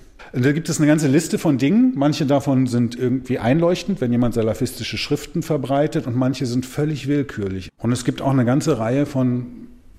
da 0.41 0.51
gibt 0.51 0.67
es 0.67 0.79
eine 0.79 0.87
ganze 0.87 1.07
Liste 1.07 1.37
von 1.37 1.57
Dingen. 1.57 1.93
Manche 1.95 2.25
davon 2.25 2.65
sind 2.67 2.97
irgendwie 2.97 3.37
einleuchtend, 3.37 4.01
wenn 4.01 4.11
jemand 4.11 4.33
salafistische 4.33 4.97
Schriften 4.97 5.43
verbreitet 5.43 6.07
und 6.07 6.15
manche 6.15 6.47
sind 6.47 6.65
völlig 6.65 7.07
willkürlich. 7.07 7.69
Und 7.77 7.91
es 7.91 8.03
gibt 8.03 8.21
auch 8.21 8.31
eine 8.31 8.45
ganze 8.45 8.79
Reihe 8.79 9.05
von 9.05 9.45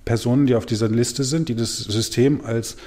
Personen, 0.03 0.45
die 0.45 0.55
auf 0.55 0.65
dieser 0.65 0.89
Liste 0.89 1.23
sind, 1.23 1.49
die 1.49 1.55
das 1.55 1.77
System 1.77 2.41
als 2.43 2.77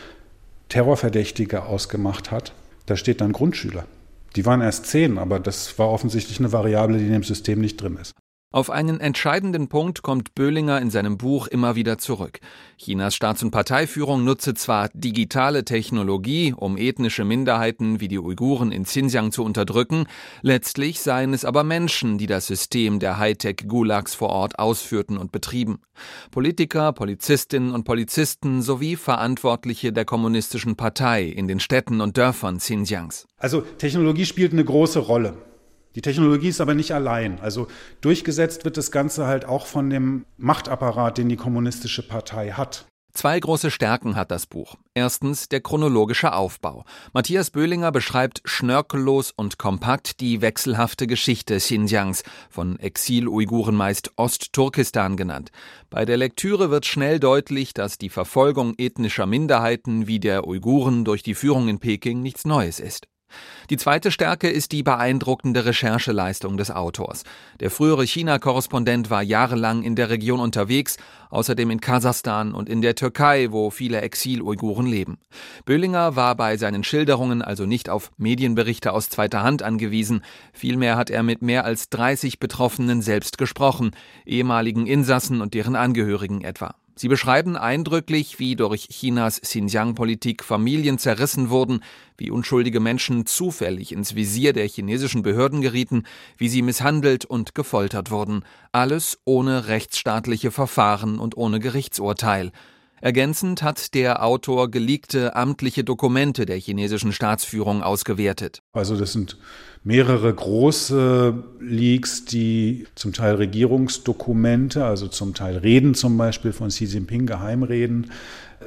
Terrorverdächtige 0.68 1.64
ausgemacht 1.64 2.30
hat, 2.30 2.52
da 2.86 2.96
steht 2.96 3.20
dann 3.20 3.32
Grundschüler. 3.32 3.86
Die 4.36 4.44
waren 4.46 4.60
erst 4.60 4.86
zehn, 4.86 5.18
aber 5.18 5.40
das 5.40 5.78
war 5.78 5.88
offensichtlich 5.88 6.38
eine 6.38 6.52
Variable, 6.52 6.98
die 6.98 7.06
in 7.06 7.12
dem 7.12 7.22
System 7.22 7.60
nicht 7.60 7.80
drin 7.80 7.98
ist. 8.00 8.12
Auf 8.50 8.70
einen 8.70 8.98
entscheidenden 8.98 9.68
Punkt 9.68 10.00
kommt 10.00 10.34
Böhlinger 10.34 10.80
in 10.80 10.88
seinem 10.88 11.18
Buch 11.18 11.48
immer 11.48 11.76
wieder 11.76 11.98
zurück. 11.98 12.40
Chinas 12.78 13.14
Staats- 13.14 13.42
und 13.42 13.50
Parteiführung 13.50 14.24
nutze 14.24 14.54
zwar 14.54 14.88
digitale 14.94 15.66
Technologie, 15.66 16.54
um 16.56 16.78
ethnische 16.78 17.26
Minderheiten 17.26 18.00
wie 18.00 18.08
die 18.08 18.18
Uiguren 18.18 18.72
in 18.72 18.84
Xinjiang 18.84 19.32
zu 19.32 19.44
unterdrücken, 19.44 20.06
letztlich 20.40 21.00
seien 21.00 21.34
es 21.34 21.44
aber 21.44 21.62
Menschen, 21.62 22.16
die 22.16 22.26
das 22.26 22.46
System 22.46 23.00
der 23.00 23.18
Hightech-Gulags 23.18 24.14
vor 24.14 24.30
Ort 24.30 24.58
ausführten 24.58 25.18
und 25.18 25.30
betrieben. 25.30 25.82
Politiker, 26.30 26.94
Polizistinnen 26.94 27.74
und 27.74 27.84
Polizisten 27.84 28.62
sowie 28.62 28.96
Verantwortliche 28.96 29.92
der 29.92 30.06
kommunistischen 30.06 30.74
Partei 30.74 31.24
in 31.24 31.48
den 31.48 31.60
Städten 31.60 32.00
und 32.00 32.16
Dörfern 32.16 32.56
Xinjiangs. 32.56 33.26
Also 33.36 33.60
Technologie 33.60 34.24
spielt 34.24 34.52
eine 34.54 34.64
große 34.64 35.00
Rolle. 35.00 35.47
Die 35.98 36.02
Technologie 36.02 36.50
ist 36.50 36.60
aber 36.60 36.76
nicht 36.76 36.92
allein. 36.92 37.40
Also 37.40 37.66
durchgesetzt 38.02 38.64
wird 38.64 38.76
das 38.76 38.92
Ganze 38.92 39.26
halt 39.26 39.44
auch 39.44 39.66
von 39.66 39.90
dem 39.90 40.26
Machtapparat, 40.36 41.18
den 41.18 41.28
die 41.28 41.34
kommunistische 41.34 42.06
Partei 42.06 42.52
hat. 42.52 42.86
Zwei 43.14 43.40
große 43.40 43.72
Stärken 43.72 44.14
hat 44.14 44.30
das 44.30 44.46
Buch. 44.46 44.76
Erstens 44.94 45.48
der 45.48 45.60
chronologische 45.60 46.34
Aufbau. 46.34 46.84
Matthias 47.12 47.50
Böhlinger 47.50 47.90
beschreibt 47.90 48.42
schnörkellos 48.44 49.32
und 49.34 49.58
kompakt 49.58 50.20
die 50.20 50.40
wechselhafte 50.40 51.08
Geschichte 51.08 51.56
Xinjiangs, 51.56 52.22
von 52.48 52.78
Exil-Uiguren 52.78 53.74
meist 53.74 54.12
Ostturkestan 54.14 55.16
genannt. 55.16 55.50
Bei 55.90 56.04
der 56.04 56.16
Lektüre 56.16 56.70
wird 56.70 56.86
schnell 56.86 57.18
deutlich, 57.18 57.74
dass 57.74 57.98
die 57.98 58.08
Verfolgung 58.08 58.74
ethnischer 58.78 59.26
Minderheiten 59.26 60.06
wie 60.06 60.20
der 60.20 60.46
Uiguren 60.46 61.04
durch 61.04 61.24
die 61.24 61.34
Führung 61.34 61.66
in 61.66 61.80
Peking 61.80 62.22
nichts 62.22 62.44
Neues 62.44 62.78
ist. 62.78 63.08
Die 63.70 63.76
zweite 63.76 64.10
Stärke 64.10 64.48
ist 64.48 64.72
die 64.72 64.82
beeindruckende 64.82 65.64
Rechercheleistung 65.64 66.56
des 66.56 66.70
Autors. 66.70 67.24
Der 67.60 67.70
frühere 67.70 68.04
China-Korrespondent 68.04 69.10
war 69.10 69.22
jahrelang 69.22 69.82
in 69.82 69.94
der 69.94 70.10
Region 70.10 70.40
unterwegs, 70.40 70.96
außerdem 71.30 71.70
in 71.70 71.80
Kasachstan 71.80 72.54
und 72.54 72.68
in 72.68 72.80
der 72.80 72.94
Türkei, 72.94 73.48
wo 73.50 73.70
viele 73.70 74.00
Exil-Uiguren 74.00 74.86
leben. 74.86 75.18
Böhlinger 75.64 76.16
war 76.16 76.34
bei 76.34 76.56
seinen 76.56 76.84
Schilderungen 76.84 77.42
also 77.42 77.66
nicht 77.66 77.90
auf 77.90 78.10
Medienberichte 78.16 78.92
aus 78.92 79.10
zweiter 79.10 79.42
Hand 79.42 79.62
angewiesen, 79.62 80.22
vielmehr 80.52 80.96
hat 80.96 81.10
er 81.10 81.22
mit 81.22 81.42
mehr 81.42 81.64
als 81.64 81.90
30 81.90 82.38
Betroffenen 82.40 83.02
selbst 83.02 83.38
gesprochen, 83.38 83.90
ehemaligen 84.24 84.86
Insassen 84.86 85.40
und 85.40 85.54
deren 85.54 85.76
Angehörigen 85.76 86.42
etwa. 86.42 86.74
Sie 87.00 87.06
beschreiben 87.06 87.56
eindrücklich, 87.56 88.40
wie 88.40 88.56
durch 88.56 88.88
Chinas 88.90 89.40
Xinjiang-Politik 89.40 90.42
Familien 90.42 90.98
zerrissen 90.98 91.48
wurden, 91.48 91.84
wie 92.16 92.32
unschuldige 92.32 92.80
Menschen 92.80 93.24
zufällig 93.24 93.92
ins 93.92 94.16
Visier 94.16 94.52
der 94.52 94.66
chinesischen 94.66 95.22
Behörden 95.22 95.60
gerieten, 95.60 96.02
wie 96.38 96.48
sie 96.48 96.60
misshandelt 96.60 97.24
und 97.24 97.54
gefoltert 97.54 98.10
wurden, 98.10 98.42
alles 98.72 99.20
ohne 99.24 99.68
rechtsstaatliche 99.68 100.50
Verfahren 100.50 101.20
und 101.20 101.36
ohne 101.36 101.60
Gerichtsurteil. 101.60 102.50
Ergänzend 103.00 103.62
hat 103.62 103.94
der 103.94 104.24
Autor 104.24 104.70
geleakte 104.70 105.36
amtliche 105.36 105.84
Dokumente 105.84 106.46
der 106.46 106.58
chinesischen 106.58 107.12
Staatsführung 107.12 107.82
ausgewertet. 107.82 108.60
Also 108.72 108.96
das 108.96 109.12
sind 109.12 109.36
mehrere 109.84 110.34
große 110.34 111.44
Leaks, 111.60 112.24
die 112.24 112.86
zum 112.94 113.12
Teil 113.12 113.36
Regierungsdokumente, 113.36 114.84
also 114.84 115.06
zum 115.06 115.34
Teil 115.34 115.58
Reden 115.58 115.94
zum 115.94 116.18
Beispiel 116.18 116.52
von 116.52 116.68
Xi 116.68 116.86
Jinping, 116.86 117.26
Geheimreden. 117.26 118.10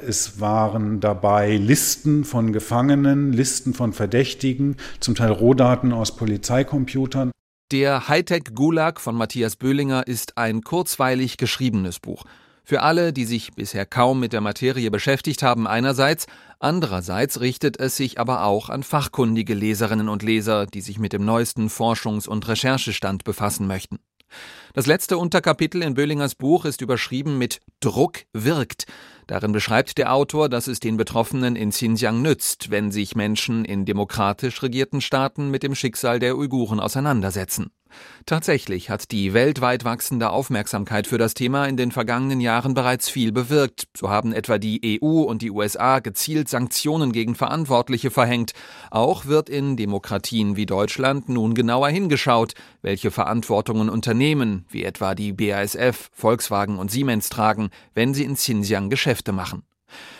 Es 0.06 0.40
waren 0.40 1.00
dabei 1.00 1.56
Listen 1.56 2.24
von 2.24 2.52
Gefangenen, 2.52 3.32
Listen 3.32 3.74
von 3.74 3.92
Verdächtigen, 3.92 4.76
zum 5.00 5.14
Teil 5.14 5.30
Rohdaten 5.30 5.92
aus 5.92 6.16
Polizeicomputern. 6.16 7.30
Der 7.70 8.08
Hightech-Gulag 8.08 9.00
von 9.00 9.14
Matthias 9.14 9.56
Böhlinger 9.56 10.06
ist 10.06 10.38
ein 10.38 10.62
kurzweilig 10.62 11.36
geschriebenes 11.36 12.00
Buch. 12.00 12.24
Für 12.64 12.82
alle, 12.82 13.12
die 13.12 13.24
sich 13.24 13.52
bisher 13.52 13.86
kaum 13.86 14.20
mit 14.20 14.32
der 14.32 14.40
Materie 14.40 14.90
beschäftigt 14.90 15.42
haben, 15.42 15.66
einerseits, 15.66 16.26
andererseits 16.60 17.40
richtet 17.40 17.78
es 17.80 17.96
sich 17.96 18.20
aber 18.20 18.44
auch 18.44 18.68
an 18.68 18.82
fachkundige 18.82 19.54
Leserinnen 19.54 20.08
und 20.08 20.22
Leser, 20.22 20.66
die 20.66 20.80
sich 20.80 20.98
mit 20.98 21.12
dem 21.12 21.24
neuesten 21.24 21.68
Forschungs- 21.68 22.28
und 22.28 22.46
Recherchestand 22.46 23.24
befassen 23.24 23.66
möchten. 23.66 23.98
Das 24.74 24.86
letzte 24.86 25.18
Unterkapitel 25.18 25.82
in 25.82 25.94
Böhlingers 25.94 26.34
Buch 26.34 26.64
ist 26.64 26.80
überschrieben 26.80 27.36
mit 27.36 27.60
Druck 27.80 28.20
wirkt. 28.32 28.86
Darin 29.26 29.52
beschreibt 29.52 29.98
der 29.98 30.12
Autor, 30.12 30.48
dass 30.48 30.66
es 30.66 30.80
den 30.80 30.96
Betroffenen 30.96 31.56
in 31.56 31.70
Xinjiang 31.70 32.22
nützt, 32.22 32.70
wenn 32.70 32.90
sich 32.90 33.14
Menschen 33.14 33.64
in 33.64 33.84
demokratisch 33.84 34.62
regierten 34.62 35.00
Staaten 35.00 35.50
mit 35.50 35.62
dem 35.62 35.74
Schicksal 35.74 36.18
der 36.18 36.36
Uiguren 36.36 36.80
auseinandersetzen. 36.80 37.70
Tatsächlich 38.26 38.90
hat 38.90 39.10
die 39.10 39.34
weltweit 39.34 39.84
wachsende 39.84 40.30
Aufmerksamkeit 40.30 41.06
für 41.06 41.18
das 41.18 41.34
Thema 41.34 41.66
in 41.66 41.76
den 41.76 41.92
vergangenen 41.92 42.40
Jahren 42.40 42.74
bereits 42.74 43.08
viel 43.08 43.32
bewirkt. 43.32 43.88
So 43.96 44.10
haben 44.10 44.32
etwa 44.32 44.58
die 44.58 45.00
EU 45.02 45.22
und 45.22 45.42
die 45.42 45.50
USA 45.50 45.98
gezielt 45.98 46.48
Sanktionen 46.48 47.12
gegen 47.12 47.34
Verantwortliche 47.34 48.10
verhängt. 48.10 48.52
Auch 48.90 49.26
wird 49.26 49.48
in 49.48 49.76
Demokratien 49.76 50.56
wie 50.56 50.66
Deutschland 50.66 51.28
nun 51.28 51.54
genauer 51.54 51.88
hingeschaut, 51.88 52.54
welche 52.80 53.10
Verantwortungen 53.10 53.88
Unternehmen 53.88 54.64
wie 54.68 54.84
etwa 54.84 55.14
die 55.14 55.32
BASF, 55.32 56.10
Volkswagen 56.12 56.78
und 56.78 56.90
Siemens 56.90 57.28
tragen, 57.28 57.70
wenn 57.94 58.14
sie 58.14 58.24
in 58.24 58.34
Xinjiang 58.34 58.90
Geschäfte 58.90 59.32
machen. 59.32 59.64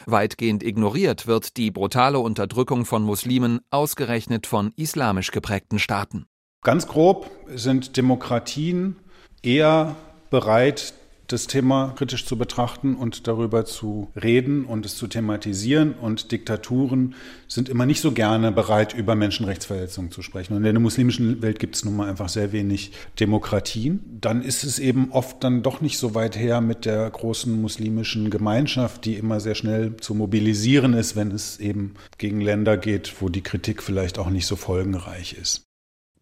Weitgehend 0.07 0.63
ignoriert 0.63 1.27
wird 1.27 1.57
die 1.57 1.71
brutale 1.71 2.19
Unterdrückung 2.19 2.85
von 2.85 3.03
Muslimen 3.03 3.61
ausgerechnet 3.71 4.47
von 4.47 4.73
islamisch 4.77 5.31
geprägten 5.31 5.79
Staaten. 5.79 6.27
Ganz 6.65 6.87
grob 6.87 7.29
sind 7.53 7.97
Demokratien 7.97 8.95
eher 9.43 9.97
bereit, 10.31 10.95
das 11.27 11.49
Thema 11.49 11.93
kritisch 11.97 12.25
zu 12.25 12.39
betrachten 12.39 12.95
und 12.95 13.27
darüber 13.27 13.65
zu 13.65 14.13
reden 14.15 14.65
und 14.65 14.87
es 14.87 14.97
zu 14.97 15.09
thematisieren. 15.09 15.95
Und 15.95 16.31
Diktaturen 16.31 17.17
sind 17.49 17.69
immer 17.69 17.85
nicht 17.85 18.01
so 18.01 18.13
gerne 18.13 18.53
bereit, 18.53 18.95
über 18.95 19.17
Menschenrechtsverletzungen 19.17 20.13
zu 20.13 20.23
sprechen. 20.23 20.53
Und 20.53 20.65
in 20.65 20.75
der 20.75 20.81
muslimischen 20.81 21.43
Welt 21.43 21.59
gibt 21.59 21.75
es 21.75 21.85
nun 21.85 21.97
mal 21.97 22.09
einfach 22.09 22.29
sehr 22.29 22.53
wenig 22.53 22.93
Demokratien. 23.19 24.19
Dann 24.21 24.41
ist 24.41 24.63
es 24.63 24.79
eben 24.79 25.11
oft 25.11 25.43
dann 25.43 25.65
doch 25.65 25.81
nicht 25.81 25.99
so 25.99 26.15
weit 26.15 26.39
her 26.39 26.61
mit 26.61 26.85
der 26.85 27.11
großen 27.11 27.61
muslimischen 27.61 28.31
Gemeinschaft, 28.31 29.05
die 29.05 29.15
immer 29.15 29.41
sehr 29.41 29.57
schnell 29.57 29.97
zu 29.97 30.15
mobilisieren 30.15 30.95
ist, 30.95 31.17
wenn 31.17 31.33
es 31.33 31.59
eben 31.59 31.95
gegen 32.19 32.41
Länder 32.41 32.77
geht, 32.77 33.21
wo 33.21 33.29
die 33.29 33.43
Kritik 33.43 33.83
vielleicht 33.83 34.21
auch 34.21 34.31
nicht 34.31 34.47
so 34.47 34.55
folgenreich 34.55 35.33
ist. 35.33 35.72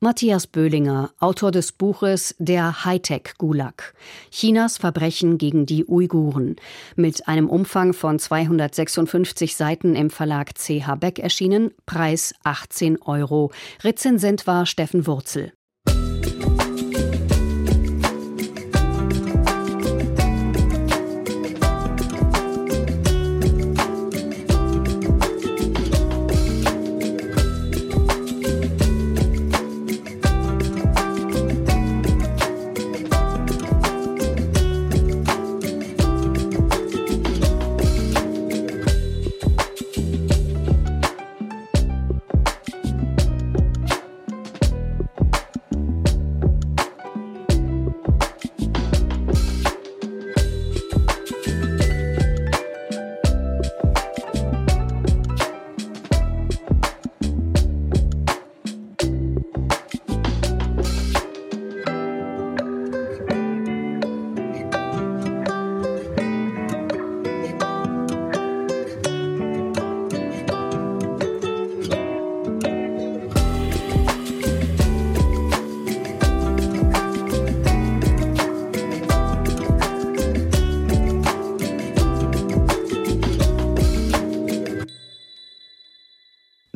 Matthias 0.03 0.47
Böhlinger, 0.47 1.11
Autor 1.19 1.51
des 1.51 1.73
Buches 1.73 2.35
Der 2.39 2.87
Hightech-Gulag. 2.87 3.93
Chinas 4.31 4.79
Verbrechen 4.79 5.37
gegen 5.37 5.67
die 5.67 5.85
Uiguren. 5.85 6.57
Mit 6.97 7.29
einem 7.29 7.51
Umfang 7.51 7.93
von 7.93 8.19
256 8.19 9.57
Seiten 9.57 9.95
im 9.95 10.09
Verlag 10.09 10.55
CH 10.55 10.95
Beck 10.99 11.19
erschienen. 11.19 11.73
Preis 11.85 12.33
18 12.45 13.03
Euro. 13.03 13.53
Rezensent 13.85 14.47
war 14.47 14.65
Steffen 14.65 15.07
Wurzel. 15.07 15.53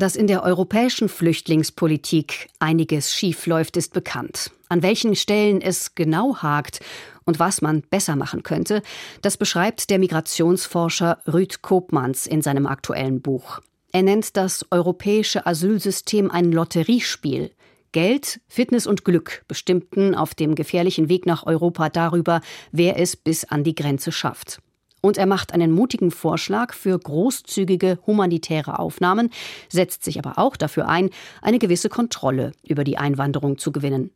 Dass 0.04 0.16
in 0.16 0.26
der 0.26 0.42
europäischen 0.42 1.08
Flüchtlingspolitik 1.08 2.50
einiges 2.58 3.14
schiefläuft, 3.14 3.78
ist 3.78 3.94
bekannt. 3.94 4.50
An 4.68 4.82
welchen 4.82 5.16
Stellen 5.16 5.62
es 5.62 5.94
genau 5.94 6.42
hakt 6.42 6.80
und 7.24 7.38
was 7.38 7.62
man 7.62 7.80
besser 7.80 8.14
machen 8.14 8.42
könnte, 8.42 8.82
das 9.22 9.38
beschreibt 9.38 9.88
der 9.88 9.98
Migrationsforscher 9.98 11.20
Rüd 11.26 11.62
Kopmanns 11.62 12.26
in 12.26 12.42
seinem 12.42 12.66
aktuellen 12.66 13.22
Buch. 13.22 13.60
Er 13.92 14.02
nennt 14.02 14.36
das 14.36 14.66
europäische 14.70 15.46
Asylsystem 15.46 16.30
ein 16.30 16.52
Lotteriespiel. 16.52 17.52
Geld, 17.92 18.42
Fitness 18.46 18.86
und 18.86 19.06
Glück 19.06 19.42
bestimmten 19.48 20.14
auf 20.14 20.34
dem 20.34 20.54
gefährlichen 20.54 21.08
Weg 21.08 21.24
nach 21.24 21.46
Europa 21.46 21.88
darüber, 21.88 22.42
wer 22.72 23.00
es 23.00 23.16
bis 23.16 23.44
an 23.46 23.64
die 23.64 23.74
Grenze 23.74 24.12
schafft. 24.12 24.60
Und 25.04 25.18
er 25.18 25.26
macht 25.26 25.52
einen 25.52 25.70
mutigen 25.70 26.10
Vorschlag 26.10 26.72
für 26.72 26.98
großzügige 26.98 27.98
humanitäre 28.06 28.78
Aufnahmen, 28.78 29.28
setzt 29.68 30.02
sich 30.02 30.18
aber 30.18 30.38
auch 30.38 30.56
dafür 30.56 30.88
ein, 30.88 31.10
eine 31.42 31.58
gewisse 31.58 31.90
Kontrolle 31.90 32.52
über 32.66 32.84
die 32.84 32.96
Einwanderung 32.96 33.58
zu 33.58 33.70
gewinnen. 33.70 34.12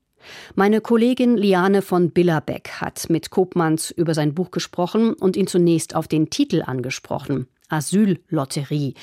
Meine 0.54 0.80
Kollegin 0.80 1.36
Liane 1.36 1.82
von 1.82 2.10
Billerbeck 2.10 2.70
hat 2.80 3.10
mit 3.10 3.28
Kopmanns 3.28 3.90
über 3.90 4.14
sein 4.14 4.32
Buch 4.32 4.50
gesprochen 4.50 5.12
und 5.12 5.36
ihn 5.36 5.46
zunächst 5.46 5.94
auf 5.94 6.08
den 6.08 6.30
Titel 6.30 6.62
angesprochen 6.64 7.48
Asyllotterie. 7.68 8.94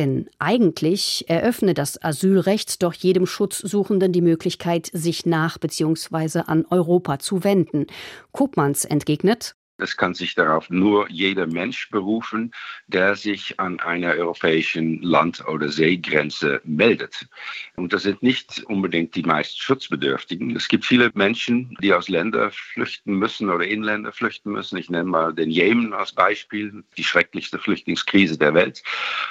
Denn 0.00 0.28
eigentlich 0.40 1.26
eröffne 1.28 1.74
das 1.74 2.02
Asylrecht 2.02 2.82
doch 2.82 2.94
jedem 2.94 3.26
Schutzsuchenden 3.26 4.10
die 4.10 4.22
Möglichkeit, 4.22 4.90
sich 4.92 5.24
nach 5.24 5.58
bzw. 5.58 6.40
an 6.46 6.66
Europa 6.68 7.20
zu 7.20 7.44
wenden. 7.44 7.86
Kopmanns 8.32 8.84
entgegnet, 8.84 9.54
es 9.78 9.96
kann 9.96 10.14
sich 10.14 10.34
darauf 10.34 10.70
nur 10.70 11.10
jeder 11.10 11.46
Mensch 11.46 11.90
berufen, 11.90 12.52
der 12.86 13.16
sich 13.16 13.58
an 13.58 13.80
einer 13.80 14.10
europäischen 14.10 15.02
Land- 15.02 15.46
oder 15.46 15.68
Seegrenze 15.68 16.60
meldet. 16.64 17.26
Und 17.76 17.92
das 17.92 18.02
sind 18.02 18.22
nicht 18.22 18.62
unbedingt 18.64 19.14
die 19.16 19.22
meist 19.22 19.60
Schutzbedürftigen. 19.60 20.54
Es 20.54 20.68
gibt 20.68 20.84
viele 20.84 21.10
Menschen, 21.14 21.76
die 21.80 21.92
aus 21.92 22.08
Ländern 22.08 22.50
flüchten 22.52 23.14
müssen 23.14 23.50
oder 23.50 23.66
in 23.66 23.82
Länder 23.82 24.12
flüchten 24.12 24.52
müssen. 24.52 24.76
Ich 24.76 24.90
nenne 24.90 25.08
mal 25.08 25.32
den 25.32 25.50
Jemen 25.50 25.92
als 25.92 26.12
Beispiel, 26.12 26.84
die 26.96 27.04
schrecklichste 27.04 27.58
Flüchtlingskrise 27.58 28.38
der 28.38 28.54
Welt, 28.54 28.82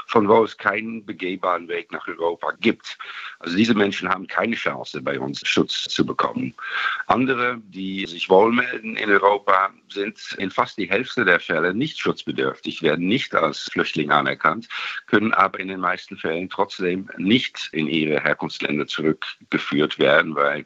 von 0.07 0.27
wo 0.27 0.43
es 0.43 0.57
keinen 0.57 1.05
begehbaren 1.05 1.67
Weg 1.67 1.91
nach 1.91 2.07
Europa 2.07 2.51
gibt. 2.59 2.97
Also 3.39 3.55
diese 3.55 3.73
Menschen 3.73 4.09
haben 4.09 4.27
keine 4.27 4.55
Chance, 4.55 5.01
bei 5.01 5.19
uns 5.19 5.41
Schutz 5.47 5.83
zu 5.83 6.05
bekommen. 6.05 6.53
Andere, 7.07 7.61
die 7.69 8.05
sich 8.05 8.29
wohlmelden 8.29 8.97
in 8.97 9.09
Europa, 9.09 9.71
sind 9.89 10.35
in 10.41 10.51
fast 10.51 10.77
die 10.77 10.89
Hälfte 10.89 11.23
der 11.23 11.39
Fälle 11.39 11.73
nicht 11.73 11.99
schutzbedürftig, 11.99 12.81
werden 12.81 13.07
nicht 13.07 13.33
als 13.35 13.69
Flüchtling 13.71 14.11
anerkannt, 14.11 14.67
können 15.07 15.33
aber 15.33 15.59
in 15.59 15.67
den 15.67 15.79
meisten 15.79 16.17
Fällen 16.17 16.49
trotzdem 16.49 17.09
nicht 17.17 17.69
in 17.71 17.87
ihre 17.87 18.21
Herkunftsländer 18.21 18.87
zurückgeführt 18.87 19.99
werden, 19.99 20.35
weil 20.35 20.65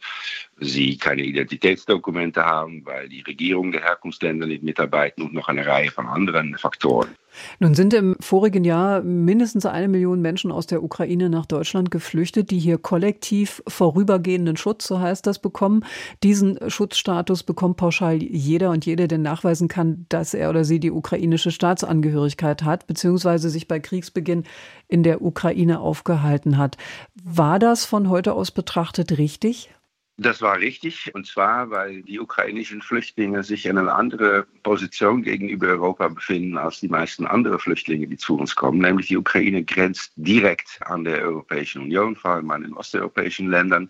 sie 0.60 0.98
keine 0.98 1.24
Identitätsdokumente 1.24 2.46
haben, 2.46 2.86
weil 2.86 3.10
die 3.10 3.22
Regierung 3.22 3.72
der 3.72 3.82
Herkunftsländer 3.82 4.48
nicht 4.48 4.64
mitarbeiten 4.64 5.24
und 5.24 5.34
noch 5.34 5.50
eine 5.50 5.66
Reihe 5.66 5.92
von 5.92 6.08
anderen 6.08 6.58
Faktoren. 6.58 7.16
Nun 7.60 7.74
sind 7.76 7.94
im 7.94 8.16
vorigen 8.20 8.64
Jahr 8.64 9.02
mindestens 9.02 9.66
eine 9.66 9.88
Million 9.88 10.22
Menschen 10.22 10.52
aus 10.52 10.68
der 10.68 10.84
Ukraine 10.84 11.30
nach 11.30 11.46
Deutschland 11.46 11.92
geflüchtet, 11.92 12.52
die 12.52 12.60
hier 12.60 12.78
kollektiv 12.78 13.64
vorübergehenden 13.68 14.58
Schutz, 14.58 14.88
so 14.88 15.00
heißt 15.00 15.26
das, 15.28 15.40
bekommen. 15.40 15.84
Diesen 16.24 16.58
Schutzstatus 16.70 17.44
bekommt 17.44 17.78
pauschal 17.78 18.22
jeder 18.22 18.72
und 18.72 18.86
jede, 18.86 19.08
der 19.08 19.18
nachweisen 19.18 19.68
kann, 19.68 20.06
dass 20.10 20.34
er 20.34 20.50
oder 20.50 20.66
sie 20.66 20.80
die 20.80 20.92
ukrainische 20.92 21.52
Staatsangehörigkeit 21.52 22.64
hat, 22.64 22.88
beziehungsweise 22.88 23.50
sich 23.50 23.68
bei 23.68 23.80
Kriegsbeginn 23.80 24.44
in 24.88 25.04
der 25.04 25.22
Ukraine 25.22 25.80
aufgehalten 25.80 26.58
hat. 26.58 26.78
War 27.24 27.60
das 27.60 27.86
von 27.86 28.10
heute 28.10 28.34
aus 28.34 28.52
betrachtet 28.52 29.18
richtig? 29.18 29.70
Das 30.18 30.42
war 30.42 30.60
richtig, 30.60 31.14
und 31.14 31.28
zwar, 31.28 31.70
weil 31.72 32.02
die 32.02 32.22
ukrainischen 32.22 32.82
Flüchtlinge 32.82 33.44
sich 33.44 33.66
in 33.66 33.78
einer 33.78 33.96
anderen 33.96 34.46
Position 34.64 35.24
gegenüber 35.24 35.68
Europa 35.68 36.08
befinden 36.08 36.58
als 36.58 36.80
die 36.80 36.88
meisten 36.88 37.28
anderen 37.28 37.60
Flüchtlinge, 37.60 38.08
die 38.08 38.16
zu 38.16 38.38
uns 38.38 38.56
kommen. 38.56 38.80
Nämlich 38.80 39.08
die 39.08 39.18
Ukraine 39.18 39.66
grenzt 39.66 40.14
direkt 40.16 40.80
an 40.86 41.04
der 41.04 41.22
Europäischen 41.22 41.82
Union, 41.82 42.16
vor 42.16 42.32
allem 42.32 42.50
an 42.50 42.62
den 42.62 42.74
osteuropäischen 42.74 43.50
Ländern. 43.50 43.90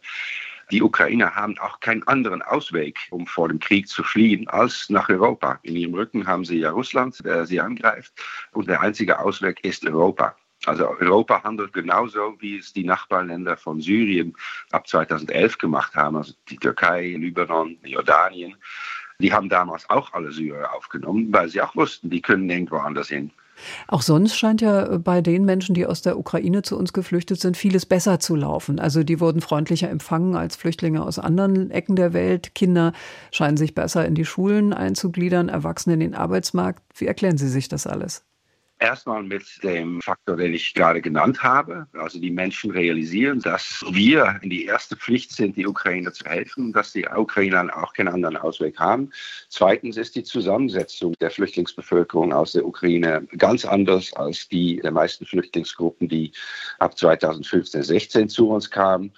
Die 0.72 0.82
Ukrainer 0.82 1.36
haben 1.36 1.60
auch 1.60 1.80
keinen 1.80 2.02
anderen 2.08 2.42
Ausweg, 2.42 2.98
um 3.12 3.28
vor 3.28 3.48
dem 3.48 3.60
Krieg 3.60 3.88
zu 3.88 4.02
fliehen, 4.02 4.48
als 4.48 4.90
nach 4.90 5.10
Europa. 5.10 5.60
In 5.62 5.76
ihrem 5.76 5.94
Rücken 5.94 6.26
haben 6.26 6.44
sie 6.44 6.58
ja 6.58 6.72
Russland, 6.72 7.24
der 7.24 7.46
sie 7.46 7.60
angreift. 7.60 8.14
Und 8.52 8.68
der 8.68 8.82
einzige 8.82 9.20
Ausweg 9.20 9.64
ist 9.64 9.86
Europa. 9.86 10.36
Also 10.66 10.90
Europa 11.00 11.44
handelt 11.44 11.74
genauso, 11.74 12.36
wie 12.40 12.58
es 12.58 12.74
die 12.74 12.84
Nachbarländer 12.84 13.58
von 13.58 13.82
Syrien 13.82 14.36
ab 14.72 14.88
2011 14.88 15.58
gemacht 15.58 15.96
haben, 15.96 16.18
also 16.18 16.34
die 16.50 16.58
Türkei, 16.58 17.16
Libanon, 17.18 17.78
Jordanien. 17.84 18.56
Die 19.20 19.32
haben 19.32 19.50
damals 19.50 19.90
auch 19.90 20.14
alle 20.14 20.32
Syrer 20.32 20.74
aufgenommen, 20.74 21.28
weil 21.32 21.48
sie 21.50 21.62
auch 21.62 21.76
wussten, 21.76 22.10
die 22.10 22.22
können 22.22 22.50
irgendwo 22.50 22.78
anders 22.78 23.08
hin. 23.08 23.32
Auch 23.88 24.02
sonst 24.02 24.38
scheint 24.38 24.62
ja 24.62 24.98
bei 24.98 25.22
den 25.22 25.46
Menschen, 25.46 25.76
die 25.76 25.86
aus 25.86 26.02
der 26.02 26.20
Ukraine 26.20 26.62
zu 26.62 26.78
uns 26.78 26.92
geflüchtet 26.92 27.40
sind, 27.40 27.56
vieles 27.56 27.86
besser 27.86 28.20
zu 28.20 28.36
laufen. 28.36 28.80
Also 28.80 29.04
die 29.04 29.20
wurden 29.20 29.42
freundlicher 29.42 29.90
empfangen 29.90 30.36
als 30.36 30.58
Flüchtlinge 30.58 31.04
aus 31.04 31.20
anderen 31.20 31.72
Ecken 31.72 31.96
der 31.96 32.14
Welt. 32.14 32.54
Kinder 32.54 32.92
scheinen 33.32 33.58
sich 33.58 33.74
besser 33.74 34.06
in 34.06 34.16
die 34.16 34.26
Schulen 34.26 34.74
einzugliedern, 34.74 35.48
Erwachsene 35.48 35.94
in 35.94 36.02
den 36.02 36.16
Arbeitsmarkt. 36.16 36.84
Wie 36.96 37.06
erklären 37.06 37.38
Sie 37.38 37.48
sich 37.48 37.70
das 37.70 37.88
alles? 37.88 38.26
Erstmal 38.80 39.24
mit 39.24 39.46
dem 39.64 40.02
Faktor, 40.02 40.36
den 40.36 40.54
ich 40.54 40.74
gerade 40.74 41.02
genannt 41.02 41.42
habe. 41.42 41.88
Also 41.94 42.20
die 42.20 42.30
Menschen 42.30 42.72
realisieren, 42.72 43.40
dass 43.40 43.86
wir 43.90 44.38
in 44.42 44.50
die 44.50 44.66
erste 44.66 44.98
Pflicht 44.98 45.32
sind, 45.32 45.56
die 45.56 45.66
Ukrainer 45.66 46.12
zu 46.12 46.26
helfen, 46.26 46.74
dass 46.74 46.92
die 46.92 47.08
Ukrainer 47.08 47.70
auch 47.78 47.94
keinen 47.94 48.10
anderen 48.10 48.36
Ausweg 48.36 48.78
haben. 48.78 49.12
Zweitens 49.48 49.96
ist 49.96 50.16
die 50.16 50.24
Zusammensetzung 50.24 51.14
der 51.22 51.32
Flüchtlingsbevölkerung 51.32 52.34
aus 52.34 52.52
der 52.52 52.66
Ukraine 52.66 53.26
ganz 53.38 53.64
anders 53.64 54.12
als 54.14 54.50
die 54.50 54.82
der 54.82 54.92
meisten 54.92 55.26
Flüchtlingsgruppen, 55.26 56.10
die 56.10 56.34
ab 56.80 56.98
2015, 56.98 57.82
16 57.82 58.28
zu 58.28 58.50
uns 58.50 58.70
kamen. 58.70 59.14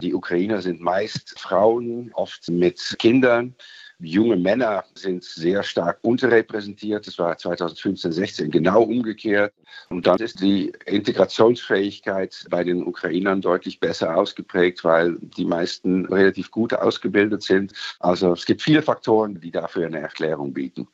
Die 0.00 0.14
Ukrainer 0.14 0.60
sind 0.60 0.80
meist 0.80 1.38
Frauen, 1.38 2.10
oft 2.14 2.48
mit 2.50 2.96
Kindern. 2.98 3.54
Junge 3.98 4.36
Männer 4.36 4.84
sind 4.94 5.24
sehr 5.24 5.62
stark 5.62 5.98
unterrepräsentiert. 6.02 7.06
Das 7.06 7.18
war 7.18 7.38
2015, 7.38 8.12
16 8.12 8.50
genau 8.50 8.82
umgekehrt. 8.82 9.54
Und 9.88 10.06
dann 10.06 10.18
ist 10.18 10.42
die 10.42 10.72
Integrationsfähigkeit 10.84 12.44
bei 12.50 12.62
den 12.62 12.86
Ukrainern 12.86 13.40
deutlich 13.40 13.80
besser 13.80 14.14
ausgeprägt, 14.14 14.84
weil 14.84 15.16
die 15.20 15.46
meisten 15.46 16.04
relativ 16.06 16.50
gut 16.50 16.74
ausgebildet 16.74 17.42
sind. 17.42 17.72
Also 17.98 18.32
es 18.32 18.44
gibt 18.44 18.60
viele 18.60 18.82
Faktoren, 18.82 19.40
die 19.40 19.50
dafür 19.50 19.86
eine 19.86 20.00
Erklärung 20.00 20.52
bieten. 20.52 20.88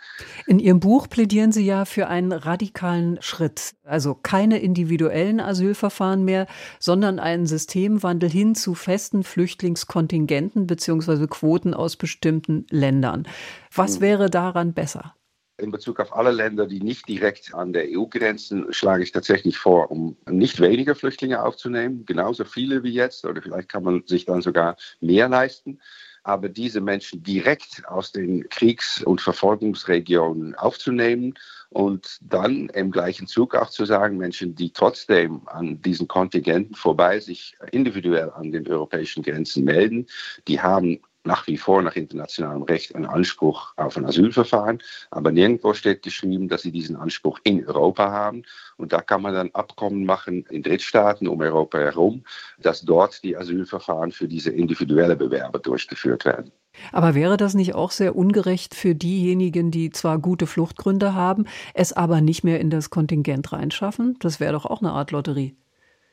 In 0.47 0.61
Ihrem 0.61 0.79
Buch 0.79 1.09
plädieren 1.09 1.51
Sie 1.51 1.67
ja 1.67 1.85
für 1.85 2.07
einen 2.07 2.31
radikalen 2.31 3.21
Schritt. 3.21 3.75
Also 3.83 4.15
keine 4.15 4.59
individuellen 4.59 5.41
Asylverfahren 5.41 6.25
mehr, 6.25 6.47
sondern 6.79 7.19
einen 7.19 7.47
Systemwandel 7.47 8.31
hin 8.31 8.55
zu 8.55 8.75
festen 8.75 9.25
Flüchtlingskontingenten 9.25 10.69
bzw. 10.69 11.27
Quoten 11.27 11.75
aus 11.75 11.97
bestimmten 11.97 12.65
Ländern. 12.71 12.92
Ländern. 12.93 13.27
Was 13.75 13.97
hm. 13.97 14.01
wäre 14.03 14.31
daran 14.31 14.75
besser? 14.75 15.15
in 15.59 15.71
Bezug 15.71 16.01
auf 16.01 16.15
alle 16.15 16.33
Länder, 16.33 16.67
die 16.67 16.81
nicht 16.81 17.09
direkt 17.09 17.55
an 17.55 17.73
der 17.73 17.85
EU 17.91 18.07
grenzen, 18.07 18.73
schlage 18.73 19.05
ich 19.05 19.13
tatsächlich 19.13 19.59
vor, 19.59 19.91
um 19.91 20.17
nicht 20.29 20.61
weniger 20.61 20.95
Flüchtlinge 20.97 21.43
aufzunehmen, 21.43 22.05
genauso 22.05 22.45
viele 22.45 22.83
wie 22.83 22.93
jetzt, 22.93 23.25
oder 23.25 23.41
vielleicht 23.41 23.69
kann 23.69 23.85
man 23.85 24.03
sich 24.07 24.25
dann 24.25 24.43
sogar 24.43 24.77
mehr 25.01 25.29
leisten. 25.29 25.79
Aber 26.25 26.49
diese 26.49 26.81
Menschen 26.81 27.23
direkt 27.23 27.87
aus 27.87 28.13
den 28.13 28.49
Kriegs- 28.49 29.03
und 29.03 29.21
Verfolgungsregionen 29.21 30.55
aufzunehmen 30.55 31.35
und 31.69 32.19
dann 32.21 32.69
im 32.71 32.91
gleichen 32.91 33.27
Zug 33.27 33.55
auch 33.55 33.71
zu 33.71 33.85
sagen, 33.85 34.19
Menschen, 34.19 34.55
die 34.55 34.73
trotzdem 34.73 35.43
an 35.47 35.81
diesen 35.83 36.09
Kontingenten 36.09 36.75
vorbei 36.75 37.19
sich 37.19 37.57
individuell 37.73 38.31
an 38.31 38.53
den 38.53 38.69
europäischen 38.69 39.23
Grenzen 39.23 39.65
melden, 39.65 40.07
die 40.47 40.61
haben 40.61 41.01
nach 41.25 41.47
wie 41.47 41.57
vor 41.57 41.83
nach 41.83 41.97
internationalem 41.97 42.63
Recht 42.63 42.95
einen 42.95 43.07
Anspruch 43.07 43.73
auf 43.77 43.97
ein 43.97 44.07
Asylverfahren, 44.07 44.83
aber 45.11 45.33
nirgendwo 45.33 45.75
steht 45.75 46.03
geschrieben, 46.03 46.49
dass 46.49 46.63
sie 46.63 46.73
diesen 46.73 46.97
Anspruch 46.97 47.39
in 47.45 47.67
Europa 47.67 48.11
haben. 48.11 48.43
Und 48.77 48.93
da 48.93 49.01
kann 49.01 49.23
man 49.23 49.35
dann 49.35 49.51
Abkommen 49.53 50.05
machen 50.05 50.45
in 50.51 50.63
Drittstaaten 50.63 51.29
um 51.29 51.41
Europa 51.41 51.79
herum, 51.79 52.25
dass 52.59 52.83
dort 52.83 53.23
die 53.23 53.37
Asylverfahren 53.37 54.13
für 54.13 54.29
diese 54.29 54.51
individuelle 54.51 55.17
Bewerber 55.17 55.59
durchgeführt 55.59 56.25
werden. 56.25 56.53
Aber 56.91 57.15
wäre 57.15 57.37
das 57.37 57.55
nicht 57.55 57.75
auch 57.75 57.91
sehr 57.91 58.17
ungerecht 58.17 58.75
für 58.75 58.95
diejenigen, 58.95 59.71
die 59.71 59.91
zwar 59.91 60.19
gute 60.19 60.47
Fluchtgründe 60.47 61.15
haben, 61.15 61.45
es 61.75 61.93
aber 61.93 62.21
nicht 62.21 62.45
mehr 62.45 62.61
in 62.61 62.71
das 62.71 62.91
Kontingent 62.91 63.53
reinschaffen? 63.53 64.17
Das 64.21 64.41
wäre 64.41 64.53
doch 64.53 64.65
auch 64.67 64.81
eine 64.81 64.93
Art 64.93 65.11
Lotterie. 65.11 65.55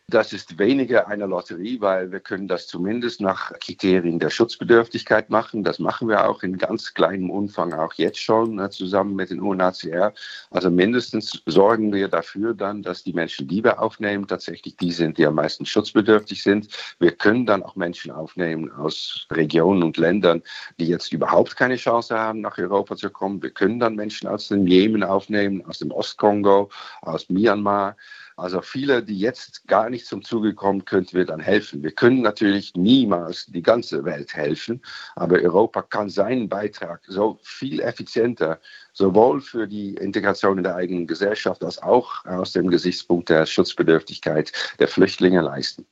Das 0.10 0.34
ist 0.34 0.58
weniger 0.58 1.08
eine 1.08 1.28
Lotterie, 1.28 1.80
weil 1.82 2.12
wir 2.12 2.20
können 2.20 2.48
das 2.48 2.66
zumindest 2.66 3.22
nach 3.22 3.54
Kriterien 3.60 4.18
der 4.18 4.32
Schutzbedürftigkeit 4.32 5.30
machen. 5.30 5.64
Das 5.64 5.78
machen 5.78 6.08
wir 6.08 6.28
auch 6.28 6.42
in 6.42 6.58
ganz 6.58 6.96
kleinem 6.96 7.30
Umfang 7.30 7.74
auch 7.74 7.94
jetzt 7.94 8.18
schon 8.18 8.56
ne, 8.56 8.72
zusammen 8.72 9.16
mit 9.16 9.30
den 9.30 9.40
UNHCR. 9.40 10.12
Also 10.50 10.72
mindestens 10.72 11.44
sorgen 11.46 11.94
wir 11.94 12.08
dafür 12.08 12.56
dann, 12.56 12.82
dass 12.82 13.04
die 13.04 13.14
Menschen, 13.14 13.48
die 13.48 13.64
wir 13.64 13.80
aufnehmen, 13.80 14.28
tatsächlich 14.28 14.76
die 14.78 14.92
sind, 14.92 15.20
die 15.20 15.28
am 15.28 15.36
meisten 15.36 15.64
schutzbedürftig 15.68 16.42
sind. 16.42 16.70
Wir 16.98 17.12
können 17.12 17.46
dann 17.46 17.62
auch 17.62 17.76
Menschen 17.76 18.10
aufnehmen 18.10 18.72
aus 18.72 19.28
Regionen 19.32 19.84
und 19.84 19.98
Ländern, 19.98 20.42
die 20.80 20.88
jetzt 20.88 21.14
überhaupt 21.14 21.56
keine 21.56 21.76
Chance 21.76 22.18
haben, 22.18 22.42
nach 22.42 22.58
Europa 22.58 22.96
zu 22.96 23.12
kommen. 23.12 23.44
Wir 23.44 23.52
können 23.52 23.80
dann 23.80 23.96
Menschen 23.96 24.28
aus 24.28 24.48
dem 24.48 24.66
Jemen 24.66 25.04
aufnehmen, 25.04 25.64
aus 25.68 25.78
dem 25.78 25.92
Ostkongo, 25.92 26.70
aus 27.02 27.30
Myanmar. 27.30 27.96
Also 28.40 28.62
viele, 28.62 29.04
die 29.04 29.20
jetzt 29.20 29.68
gar 29.68 29.90
nicht 29.90 30.06
zum 30.06 30.24
Zuge 30.24 30.54
kommen, 30.54 30.86
könnten 30.86 31.18
wir 31.18 31.26
dann 31.26 31.40
helfen. 31.40 31.84
Wir 31.84 31.92
können 31.92 32.22
natürlich 32.22 32.74
niemals 32.76 33.46
die 33.48 33.62
ganze 33.62 34.06
Welt 34.06 34.34
helfen, 34.34 34.82
aber 35.16 35.40
Europa 35.42 35.82
kann 35.82 36.10
seinen 36.10 36.48
Beitrag 36.48 37.02
so 37.08 37.40
viel 37.44 37.80
effizienter 37.82 38.60
sowohl 38.94 39.42
für 39.42 39.68
die 39.68 39.96
Integration 39.96 40.58
in 40.58 40.64
der 40.64 40.76
eigenen 40.76 41.08
Gesellschaft 41.08 41.64
als 41.64 41.82
auch 41.82 42.26
aus 42.26 42.54
dem 42.54 42.70
Gesichtspunkt 42.70 43.30
der 43.30 43.46
Schutzbedürftigkeit 43.46 44.52
der 44.80 44.88
Flüchtlinge 44.88 45.42
leisten. 45.42 45.86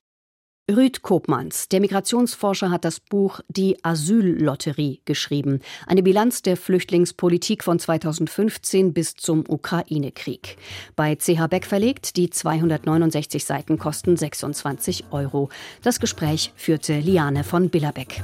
Rüd 0.69 1.01
Kopmanns, 1.01 1.69
der 1.69 1.79
Migrationsforscher, 1.79 2.69
hat 2.69 2.83
das 2.83 2.99
Buch 2.99 3.39
Die 3.47 3.77
Asyllotterie 3.85 4.99
geschrieben. 5.05 5.61
Eine 5.85 6.03
Bilanz 6.03 6.41
der 6.41 6.57
Flüchtlingspolitik 6.57 7.63
von 7.63 7.79
2015 7.79 8.91
bis 8.91 9.15
zum 9.15 9.45
Ukraine-Krieg. 9.47 10.57
Bei 10.97 11.15
CH 11.15 11.47
Beck 11.47 11.65
verlegt, 11.65 12.17
die 12.17 12.29
269 12.29 13.45
Seiten 13.45 13.77
kosten 13.77 14.17
26 14.17 15.05
Euro. 15.11 15.47
Das 15.83 16.01
Gespräch 16.01 16.51
führte 16.57 16.99
Liane 16.99 17.45
von 17.45 17.69
Billerbeck. 17.69 18.21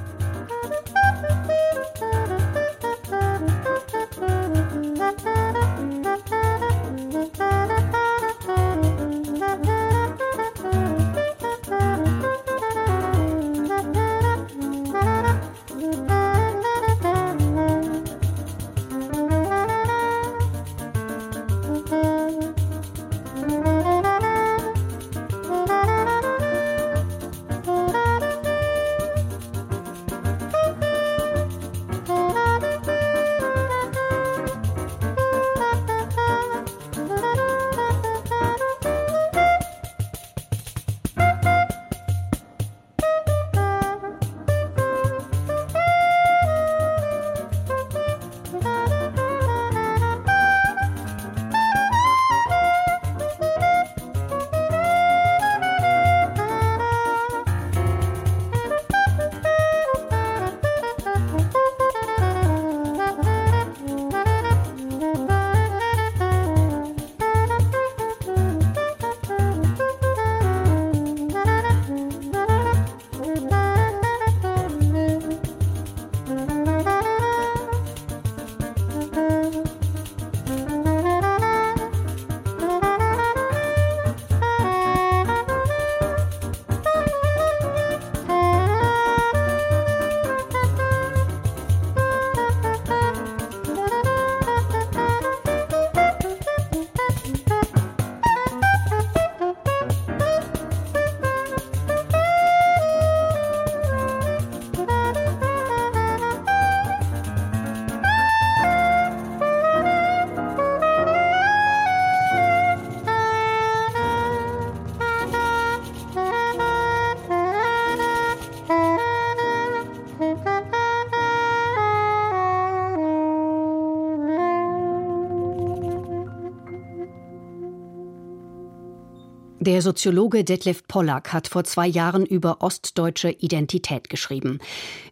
Der 129.65 129.81
Soziologe 129.81 130.43
Detlef 130.43 130.85
Pollack 130.89 131.31
hat 131.31 131.47
vor 131.47 131.63
zwei 131.63 131.87
Jahren 131.87 132.25
über 132.25 132.57
ostdeutsche 132.59 133.29
Identität 133.29 134.09
geschrieben. 134.09 134.59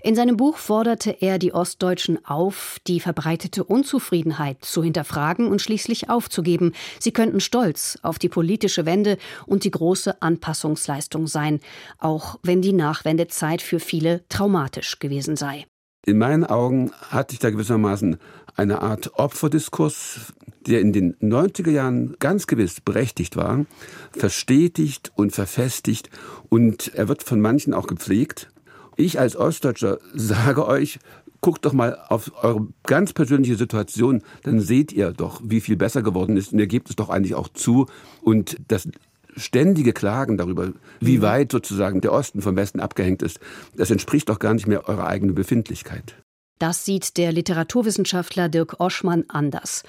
In 0.02 0.14
seinem 0.14 0.36
Buch 0.36 0.58
forderte 0.58 1.16
er 1.22 1.40
die 1.40 1.54
Ostdeutschen 1.54 2.26
auf, 2.26 2.78
die 2.86 3.00
verbreitete 3.00 3.64
Unzufriedenheit 3.64 4.58
zu 4.66 4.84
hinterfragen 4.84 5.48
und 5.48 5.62
schließlich 5.62 6.10
aufzugeben. 6.10 6.74
Sie 7.00 7.14
könnten 7.14 7.40
stolz 7.40 7.98
auf 8.02 8.20
die 8.20 8.28
politische 8.28 8.86
Wende 8.86 9.18
und 9.46 9.64
die 9.64 9.72
große 9.72 10.22
Anpassungsleistung 10.22 11.28
sein, 11.28 11.62
auch 11.98 12.38
wenn 12.44 12.62
die 12.62 12.74
Nachwendezeit 12.74 13.62
für 13.62 13.80
viele 13.80 14.28
traumatisch 14.28 15.00
gewesen 15.00 15.38
sei. 15.38 15.66
In 16.04 16.18
meinen 16.18 16.46
Augen 16.46 16.92
hat 17.10 17.30
sich 17.30 17.38
da 17.38 17.52
gewissermaßen 17.52 18.18
eine 18.56 18.82
Art 18.82 19.20
Opferdiskurs, 19.20 20.34
der 20.66 20.82
in 20.82 20.94
den 20.94 21.16
90er 21.18 21.70
Jahren 21.70 22.16
ganz 22.18 22.48
gewiss 22.48 22.82
berechtigt 22.82 23.36
war, 23.36 23.68
verstetigt 24.12 25.12
und 25.16 25.32
verfestigt 25.32 26.10
und 26.50 26.92
er 26.96 27.08
wird 27.08 27.22
von 27.22 27.40
manchen 27.40 27.76
auch 27.76 27.86
gepflegt. 27.86 28.50
Ich 28.96 29.20
als 29.20 29.36
Ostdeutscher 29.36 30.00
sage 30.12 30.68
euch, 30.68 30.98
guckt 31.40 31.66
doch 31.66 31.74
mal 31.74 31.96
auf 32.10 32.32
eure 32.44 32.68
ganz 32.88 33.14
persönliche 33.14 33.56
Situation, 33.56 34.24
dann 34.42 34.60
seht 34.60 34.92
ihr 34.92 35.12
doch, 35.12 35.40
wie 35.44 35.62
viel 35.62 35.76
besser 35.76 36.02
geworden 36.02 36.36
ist 36.36 36.52
und 36.52 36.58
ihr 36.58 36.68
gebt 36.68 36.90
es 36.90 36.96
doch 36.96 37.10
eigentlich 37.10 37.36
auch 37.36 37.48
zu 37.48 37.86
und 38.24 38.58
das 38.68 38.88
ständige 39.36 39.94
Klagen 39.94 40.38
darüber, 40.38 40.72
wie 41.00 41.18
mhm. 41.18 41.22
weit 41.22 41.52
sozusagen 41.52 42.02
der 42.02 42.14
Osten 42.14 42.42
vom 42.42 42.56
Westen 42.56 42.80
abgehängt 42.80 43.22
ist, 43.22 43.40
das 43.76 43.92
entspricht 43.92 44.30
doch 44.30 44.40
gar 44.40 44.54
nicht 44.54 44.68
mehr 44.68 44.88
eurer 44.88 45.08
eigenen 45.08 45.36
Befindlichkeit. 45.36 46.16
Das 46.60 46.86
sieht 46.86 47.18
der 47.18 47.32
Literaturwissenschaftler 47.32 48.48
Dirk 48.48 48.80
Oschmann 48.80 49.26
anders. 49.30 49.82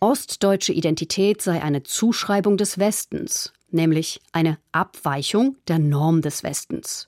Ostdeutsche 0.00 0.72
Identität 0.72 1.40
sei 1.40 1.62
eine 1.62 1.84
Zuschreibung 1.84 2.56
des 2.56 2.78
Westens, 2.80 3.52
nämlich 3.70 4.20
eine 4.32 4.58
Abweichung 4.72 5.56
der 5.68 5.78
Norm 5.78 6.22
des 6.22 6.42
Westens. 6.42 7.06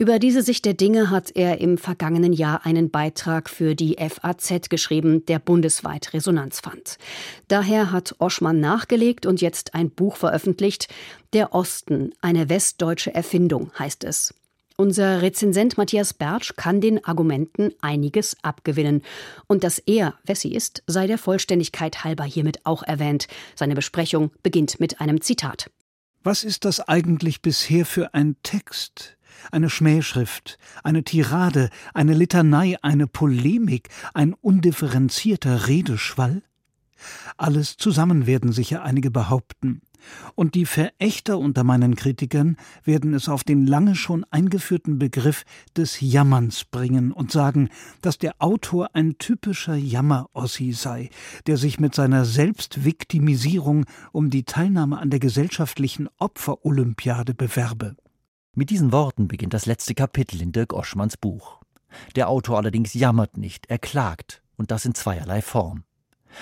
Über 0.00 0.20
diese 0.20 0.42
Sicht 0.42 0.64
der 0.64 0.74
Dinge 0.74 1.10
hat 1.10 1.32
er 1.34 1.60
im 1.60 1.76
vergangenen 1.76 2.32
Jahr 2.32 2.64
einen 2.64 2.88
Beitrag 2.88 3.50
für 3.50 3.74
die 3.74 3.96
FAZ 3.98 4.68
geschrieben, 4.68 5.26
der 5.26 5.40
bundesweit 5.40 6.12
Resonanz 6.12 6.60
fand. 6.60 6.98
Daher 7.48 7.90
hat 7.90 8.14
Oschmann 8.20 8.60
nachgelegt 8.60 9.26
und 9.26 9.40
jetzt 9.40 9.74
ein 9.74 9.90
Buch 9.90 10.14
veröffentlicht. 10.14 10.86
Der 11.32 11.52
Osten, 11.52 12.12
eine 12.20 12.48
westdeutsche 12.48 13.12
Erfindung, 13.12 13.72
heißt 13.76 14.04
es. 14.04 14.32
Unser 14.76 15.20
Rezensent 15.20 15.76
Matthias 15.76 16.14
Bertsch 16.14 16.54
kann 16.54 16.80
den 16.80 17.04
Argumenten 17.04 17.72
einiges 17.80 18.36
abgewinnen. 18.42 19.02
Und 19.48 19.64
dass 19.64 19.80
er 19.80 20.14
Wessi 20.22 20.50
ist, 20.50 20.84
sei 20.86 21.08
der 21.08 21.18
Vollständigkeit 21.18 22.04
halber 22.04 22.22
hiermit 22.22 22.64
auch 22.64 22.84
erwähnt. 22.84 23.26
Seine 23.56 23.74
Besprechung 23.74 24.30
beginnt 24.44 24.78
mit 24.78 25.00
einem 25.00 25.20
Zitat. 25.22 25.72
Was 26.22 26.44
ist 26.44 26.64
das 26.64 26.80
eigentlich 26.80 27.42
bisher 27.42 27.84
für 27.84 28.14
ein 28.14 28.36
Text? 28.44 29.17
Eine 29.50 29.70
Schmähschrift, 29.70 30.58
eine 30.82 31.04
Tirade, 31.04 31.70
eine 31.94 32.14
Litanei, 32.14 32.76
eine 32.82 33.06
Polemik, 33.06 33.88
ein 34.14 34.34
undifferenzierter 34.34 35.68
Redeschwall? 35.68 36.42
Alles 37.36 37.76
zusammen 37.76 38.26
werden 38.26 38.52
sicher 38.52 38.82
einige 38.82 39.10
behaupten. 39.10 39.82
Und 40.34 40.54
die 40.54 40.66
Verächter 40.66 41.38
unter 41.38 41.64
meinen 41.64 41.96
Kritikern 41.96 42.56
werden 42.84 43.14
es 43.14 43.28
auf 43.28 43.44
den 43.44 43.66
lange 43.66 43.94
schon 43.94 44.24
eingeführten 44.30 44.98
Begriff 44.98 45.44
des 45.76 46.00
Jammerns 46.00 46.64
bringen 46.64 47.12
und 47.12 47.32
sagen, 47.32 47.68
dass 48.00 48.18
der 48.18 48.34
Autor 48.38 48.90
ein 48.94 49.18
typischer 49.18 49.74
Jammerossi 49.74 50.72
sei, 50.72 51.10
der 51.46 51.56
sich 51.56 51.80
mit 51.80 51.94
seiner 51.94 52.24
Selbstviktimisierung 52.24 53.86
um 54.12 54.30
die 54.30 54.44
Teilnahme 54.44 54.98
an 54.98 55.10
der 55.10 55.20
gesellschaftlichen 55.20 56.08
Opferolympiade 56.18 57.34
bewerbe. 57.34 57.96
Mit 58.58 58.70
diesen 58.70 58.90
Worten 58.90 59.28
beginnt 59.28 59.54
das 59.54 59.66
letzte 59.66 59.94
Kapitel 59.94 60.42
in 60.42 60.50
Dirk 60.50 60.72
Oschmanns 60.72 61.16
Buch. 61.16 61.60
Der 62.16 62.28
Autor 62.28 62.56
allerdings 62.56 62.92
jammert 62.92 63.36
nicht, 63.36 63.66
er 63.70 63.78
klagt, 63.78 64.42
und 64.56 64.72
das 64.72 64.84
in 64.84 64.96
zweierlei 64.96 65.42
Form. 65.42 65.84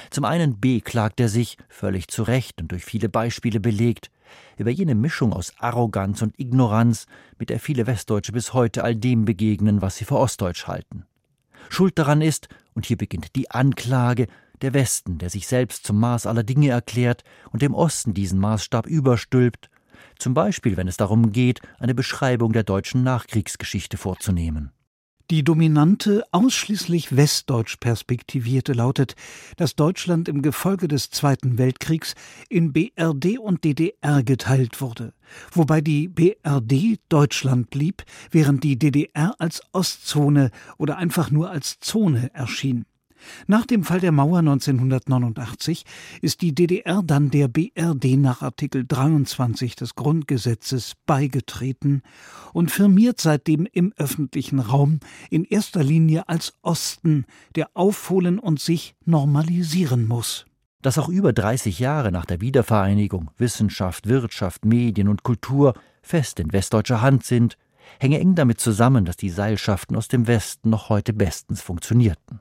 Zum 0.09 0.25
einen 0.25 0.59
beklagt 0.59 1.21
er 1.21 1.29
sich, 1.29 1.59
völlig 1.69 2.09
zu 2.09 2.23
Recht 2.23 2.63
und 2.63 2.73
durch 2.73 2.87
viele 2.87 3.11
Beispiele 3.11 3.61
belegt, 3.61 4.11
über 4.57 4.71
jene 4.71 4.95
Mischung 4.95 5.35
aus 5.35 5.53
Arroganz 5.59 6.23
und 6.23 6.41
Ignoranz, 6.41 7.05
mit 7.39 7.51
der 7.51 7.61
viele 7.61 7.87
Westdeutsche 7.87 8.33
bis 8.33 8.55
heute 8.55 8.83
all 8.83 8.97
dem 8.97 9.27
begegnen, 9.27 9.83
was 9.83 9.97
sie 9.97 10.07
für 10.07 10.17
Ostdeutsch 10.17 10.67
halten. 10.67 11.05
Schuld 11.69 11.99
daran 11.99 12.23
ist, 12.23 12.49
und 12.73 12.87
hier 12.87 12.97
beginnt 12.97 13.37
die 13.37 13.51
Anklage, 13.51 14.27
der 14.63 14.73
Westen, 14.73 15.19
der 15.19 15.29
sich 15.29 15.47
selbst 15.47 15.87
zum 15.87 16.01
Maß 16.01 16.25
aller 16.25 16.45
Dinge 16.45 16.71
erklärt 16.71 17.25
und 17.53 17.61
dem 17.61 17.75
Osten 17.75 18.15
diesen 18.15 18.39
Maßstab 18.39 18.87
überstülpt 18.87 19.69
zum 20.19 20.35
Beispiel 20.35 20.77
wenn 20.77 20.89
es 20.89 20.97
darum 20.97 21.33
geht, 21.33 21.61
eine 21.79 21.95
Beschreibung 21.95 22.53
der 22.53 22.65
deutschen 22.65 23.03
Nachkriegsgeschichte 23.03 23.97
vorzunehmen. 23.97 24.73
Die 25.31 25.43
dominante, 25.43 26.23
ausschließlich 26.31 27.17
westdeutsch 27.17 27.79
perspektivierte 27.79 28.73
lautet, 28.75 29.17
dass 29.57 29.75
Deutschland 29.75 30.29
im 30.29 30.41
Gefolge 30.41 30.87
des 30.87 31.11
Zweiten 31.11 31.59
Weltkriegs 31.59 32.15
in 32.49 32.73
BRD 32.73 33.37
und 33.41 33.65
DDR 33.65 34.23
geteilt 34.23 34.81
wurde, 34.81 35.15
wobei 35.51 35.81
die 35.81 36.07
BRD 36.07 37.01
Deutschland 37.09 37.71
blieb, 37.71 38.05
während 38.31 38.63
die 38.63 38.79
DDR 38.79 39.35
als 39.41 39.63
Ostzone 39.73 40.53
oder 40.79 40.97
einfach 40.97 41.33
nur 41.33 41.51
als 41.51 41.81
Zone 41.81 42.31
erschien. 42.33 42.85
Nach 43.47 43.67
dem 43.67 43.85
Fall 43.85 44.01
der 44.01 44.13
Mauer 44.13 44.39
1989 44.39 45.85
ist 46.23 46.43
die 46.43 46.55
DDR 46.55 47.03
dann 47.03 47.31
der 47.31 47.49
BRD 47.49 48.17
nach 48.17 48.43
Artikel 48.43 48.85
23 48.87 49.77
des 49.77 49.95
Grundgesetzes 49.95 50.95
beigetreten 51.07 52.03
und 52.53 52.71
firmiert 52.71 53.21
seitdem 53.21 53.67
im 53.73 53.93
öffentlichen 53.97 54.59
Raum 54.59 55.01
in 55.31 55.45
erster 55.45 55.83
Linie 55.83 56.29
als 56.29 56.55
Osten, 56.63 57.27
der 57.55 57.71
aufholen 57.75 58.39
und 58.39 58.61
sich 58.61 58.95
normalisieren 59.05 60.07
muss. 60.07 60.47
Dass 60.83 60.99
auch 60.99 61.09
über 61.09 61.33
30 61.33 61.79
Jahre 61.79 62.13
nach 62.13 62.27
der 62.27 62.41
Wiedervereinigung 62.41 63.31
Wissenschaft, 63.39 64.07
Wirtschaft, 64.07 64.65
Medien 64.65 65.09
und 65.09 65.23
Kultur 65.23 65.75
fest 66.03 66.39
in 66.39 66.53
westdeutscher 66.53 67.01
Hand 67.03 67.25
sind, 67.25 67.57
hänge 67.99 68.21
eng 68.21 68.35
damit 68.35 68.61
zusammen, 68.61 69.05
dass 69.05 69.17
die 69.17 69.31
Seilschaften 69.31 69.97
aus 69.97 70.09
dem 70.09 70.27
Westen 70.27 70.71
noch 70.71 70.89
heute 70.89 71.13
bestens 71.13 71.61
funktionierten. 71.61 72.41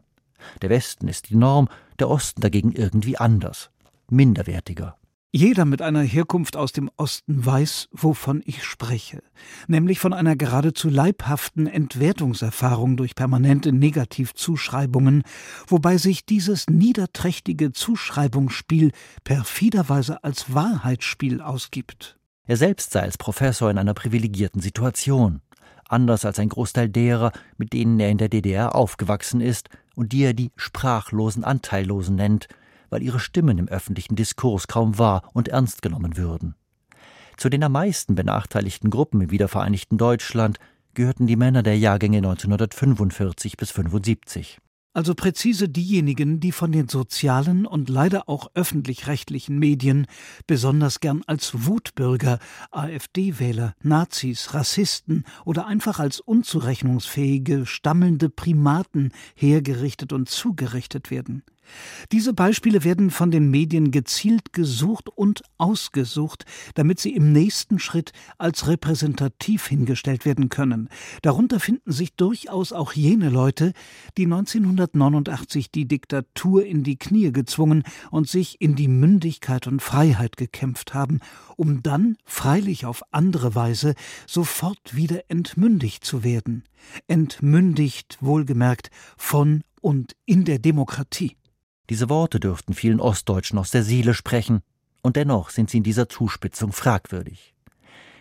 Der 0.62 0.70
Westen 0.70 1.08
ist 1.08 1.30
die 1.30 1.36
Norm, 1.36 1.70
der 2.00 2.10
Osten 2.10 2.42
dagegen 2.42 2.72
irgendwie 2.72 3.18
anders, 3.18 3.70
minderwertiger. 4.10 4.98
Jeder 5.38 5.66
mit 5.66 5.82
einer 5.82 6.02
Herkunft 6.02 6.56
aus 6.56 6.72
dem 6.72 6.90
Osten 6.96 7.46
weiß, 7.46 7.90
wovon 7.92 8.42
ich 8.46 8.64
spreche, 8.64 9.22
nämlich 9.68 10.00
von 10.00 10.14
einer 10.14 10.38
geradezu 10.38 10.88
leibhaften 10.88 11.68
Entwertungserfahrung 11.68 12.96
durch 12.96 13.16
permanente 13.16 13.74
Negativzuschreibungen, 13.74 15.24
wobei 15.68 15.98
sich 15.98 16.26
dieses 16.26 16.70
niederträchtige 16.70 17.74
Zuschreibungsspiel 17.74 18.94
perfiderweise 19.26 20.24
als 20.24 20.54
Wahrheitsspiel 20.54 21.42
ausgibt. 21.42 22.18
Er 22.48 22.56
selbst 22.56 22.92
sei 22.92 23.02
als 23.02 23.18
Professor 23.18 23.70
in 23.70 23.78
einer 23.78 23.94
privilegierten 23.94 24.62
Situation, 24.62 25.42
anders 25.90 26.24
als 26.24 26.40
ein 26.40 26.48
Großteil 26.48 26.88
derer, 26.88 27.34
mit 27.58 27.74
denen 27.74 28.00
er 28.00 28.10
in 28.10 28.20
der 28.20 28.30
DDR 28.30 28.74
aufgewachsen 28.74 29.42
ist 29.42 29.68
und 29.96 30.12
die 30.12 30.24
er 30.24 30.34
die 30.34 30.52
sprachlosen 30.56 31.44
Anteillosen 31.44 32.16
nennt, 32.16 32.48
weil 32.90 33.02
ihre 33.02 33.20
Stimmen 33.20 33.58
im 33.58 33.68
öffentlichen 33.68 34.16
Diskurs 34.16 34.68
kaum 34.68 34.98
wahr 34.98 35.30
und 35.34 35.48
ernst 35.48 35.82
genommen 35.82 36.18
würden. 36.18 36.56
Zu 37.38 37.50
den 37.50 37.64
am 37.64 37.74
meisten 37.74 38.16
benachteiligten 38.16 38.90
Gruppen 38.90 39.22
im 39.22 39.32
wiedervereinigten 39.32 39.98
Deutschland 39.98 40.60
gehörten 40.94 41.28
die 41.28 41.36
Männer 41.36 41.64
der 41.64 41.78
Jahrgänge 41.78 42.18
1945 42.18 43.58
bis 43.58 43.72
75 43.72 44.60
also 44.96 45.14
präzise 45.14 45.68
diejenigen, 45.68 46.40
die 46.40 46.54
von 46.54 46.72
den 46.72 46.88
sozialen 46.88 47.66
und 47.66 47.90
leider 47.90 48.30
auch 48.30 48.50
öffentlich-rechtlichen 48.56 49.60
Medien 49.60 50.08
besonders 50.48 51.02
gern 51.02 51.22
als 51.28 51.66
Wutbürger, 51.66 52.40
AfD-Wähler, 52.72 53.76
Nazis, 53.84 54.54
Rassisten 54.54 55.26
oder 55.44 55.68
einfach 55.68 56.00
als 56.00 56.22
unzurechnungsfähige, 56.22 57.66
stammelnde 57.66 58.30
Primaten 58.30 59.12
hergerichtet 59.36 60.14
und 60.14 60.30
zugerichtet 60.30 61.12
werden. 61.12 61.44
Diese 62.12 62.34
Beispiele 62.34 62.84
werden 62.84 63.12
von 63.12 63.32
den 63.32 63.50
Medien 63.50 63.92
gezielt 63.92 64.54
gesucht 64.54 65.10
und 65.10 65.44
ausgesucht, 65.58 66.46
damit 66.76 67.00
sie 67.00 67.16
im 67.16 67.32
nächsten 67.32 67.80
Schritt 67.80 68.12
als 68.38 68.68
repräsentativ 68.68 69.68
hingestellt 69.68 70.26
werden 70.26 70.50
können. 70.50 70.90
Darunter 71.22 71.60
finden 71.60 71.92
sich 71.92 72.16
durchaus 72.16 72.72
auch 72.72 72.94
jene 72.94 73.30
Leute, 73.30 73.74
die 74.18 74.26
1989 74.26 75.72
die 75.72 75.88
Diktatur 75.88 76.66
in 76.66 76.84
die 76.84 76.98
Knie 76.98 77.32
gezwungen 77.32 77.84
und 78.12 78.30
sich 78.30 78.62
in 78.62 78.76
die 78.76 78.88
Mündigkeit 78.88 79.68
und 79.68 79.82
Freiheit 79.82 80.38
gekämpft 80.38 80.94
haben, 80.94 81.20
um 81.56 81.84
dann, 81.84 82.18
freilich 82.26 82.86
auf 82.86 83.04
andere 83.12 83.56
Weise, 83.56 83.96
sofort 84.28 84.96
wieder 84.96 85.24
entmündigt 85.30 86.06
zu 86.06 86.24
werden. 86.24 86.64
Entmündigt, 87.08 88.18
wohlgemerkt, 88.22 88.90
von 89.18 89.64
und 89.82 90.16
in 90.26 90.46
der 90.46 90.60
Demokratie. 90.60 91.36
Diese 91.90 92.10
Worte 92.10 92.40
dürften 92.40 92.74
vielen 92.74 93.00
Ostdeutschen 93.00 93.60
aus 93.60 93.72
der 93.72 93.84
Seele 93.84 94.14
sprechen, 94.14 94.62
und 95.02 95.16
dennoch 95.16 95.52
sind 95.52 95.70
sie 95.70 95.78
in 95.78 95.84
dieser 95.84 96.10
Zuspitzung 96.10 96.72
fragwürdig. 96.72 97.54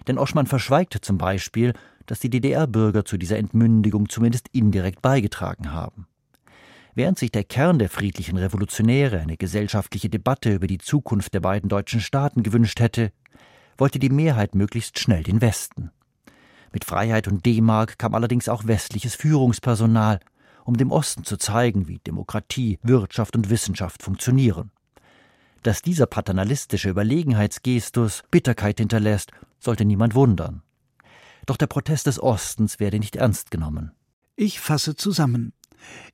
Denn 0.06 0.18
Oschmann 0.18 0.46
verschweigte 0.46 1.00
zum 1.00 1.16
Beispiel, 1.16 1.72
dass 2.04 2.20
die 2.20 2.28
DDR-Bürger 2.28 3.06
zu 3.06 3.16
dieser 3.16 3.38
Entmündigung 3.38 4.10
zumindest 4.10 4.48
indirekt 4.52 5.00
beigetragen 5.00 5.72
haben. 5.72 6.06
Während 6.94 7.18
sich 7.18 7.32
der 7.32 7.44
Kern 7.44 7.78
der 7.78 7.88
friedlichen 7.88 8.36
Revolutionäre 8.36 9.18
eine 9.18 9.36
gesellschaftliche 9.36 10.08
Debatte 10.08 10.54
über 10.54 10.66
die 10.66 10.78
Zukunft 10.78 11.34
der 11.34 11.40
beiden 11.40 11.68
deutschen 11.68 12.00
Staaten 12.00 12.42
gewünscht 12.42 12.78
hätte, 12.80 13.12
wollte 13.76 13.98
die 13.98 14.10
Mehrheit 14.10 14.54
möglichst 14.54 14.98
schnell 14.98 15.22
den 15.22 15.40
Westen. 15.40 15.90
Mit 16.72 16.84
Freiheit 16.84 17.26
und 17.26 17.46
D-Mark 17.46 17.98
kam 17.98 18.14
allerdings 18.14 18.48
auch 18.48 18.66
westliches 18.66 19.14
Führungspersonal, 19.14 20.20
um 20.64 20.76
dem 20.76 20.90
Osten 20.90 21.24
zu 21.24 21.36
zeigen, 21.36 21.88
wie 21.88 21.98
Demokratie, 21.98 22.78
Wirtschaft 22.82 23.36
und 23.36 23.50
Wissenschaft 23.50 24.02
funktionieren. 24.02 24.70
Dass 25.62 25.82
dieser 25.82 26.06
paternalistische 26.06 26.90
Überlegenheitsgestus 26.90 28.22
Bitterkeit 28.30 28.78
hinterlässt, 28.78 29.32
sollte 29.58 29.84
niemand 29.84 30.14
wundern. 30.14 30.62
Doch 31.46 31.56
der 31.56 31.66
Protest 31.66 32.06
des 32.06 32.22
Ostens 32.22 32.80
werde 32.80 32.98
nicht 32.98 33.16
ernst 33.16 33.50
genommen. 33.50 33.92
Ich 34.36 34.60
fasse 34.60 34.96
zusammen. 34.96 35.52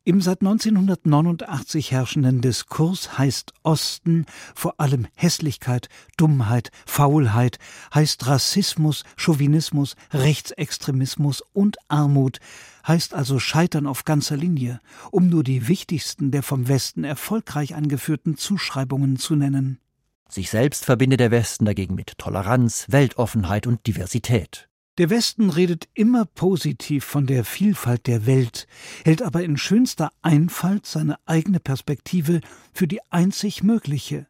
Im 0.04 0.20
seit 0.22 0.40
1989 0.40 1.92
herrschenden 1.92 2.40
Diskurs 2.40 3.18
heißt 3.18 3.52
Osten 3.62 4.24
vor 4.54 4.80
allem 4.80 5.06
Hässlichkeit, 5.14 5.88
Dummheit, 6.16 6.70
Faulheit, 6.86 7.58
heißt 7.94 8.26
Rassismus, 8.26 9.04
Chauvinismus, 9.16 9.96
Rechtsextremismus 10.12 11.42
und 11.52 11.76
Armut, 11.88 12.38
heißt 12.86 13.12
also 13.12 13.38
Scheitern 13.38 13.86
auf 13.86 14.04
ganzer 14.04 14.38
Linie, 14.38 14.80
um 15.10 15.28
nur 15.28 15.44
die 15.44 15.68
wichtigsten 15.68 16.30
der 16.30 16.42
vom 16.42 16.68
Westen 16.68 17.04
erfolgreich 17.04 17.74
angeführten 17.74 18.38
Zuschreibungen 18.38 19.18
zu 19.18 19.36
nennen. 19.36 19.80
Sich 20.30 20.48
selbst 20.48 20.84
verbindet 20.84 21.20
der 21.20 21.30
Westen 21.30 21.64
dagegen 21.64 21.94
mit 21.94 22.16
Toleranz, 22.16 22.86
Weltoffenheit 22.88 23.66
und 23.66 23.86
Diversität. 23.86 24.69
Der 25.00 25.08
Westen 25.08 25.48
redet 25.48 25.88
immer 25.94 26.26
positiv 26.26 27.06
von 27.06 27.26
der 27.26 27.46
Vielfalt 27.46 28.06
der 28.06 28.26
Welt, 28.26 28.66
hält 29.02 29.22
aber 29.22 29.42
in 29.42 29.56
schönster 29.56 30.12
Einfalt 30.20 30.84
seine 30.84 31.16
eigene 31.24 31.58
Perspektive 31.58 32.42
für 32.74 32.86
die 32.86 33.00
einzig 33.08 33.62
mögliche. 33.62 34.26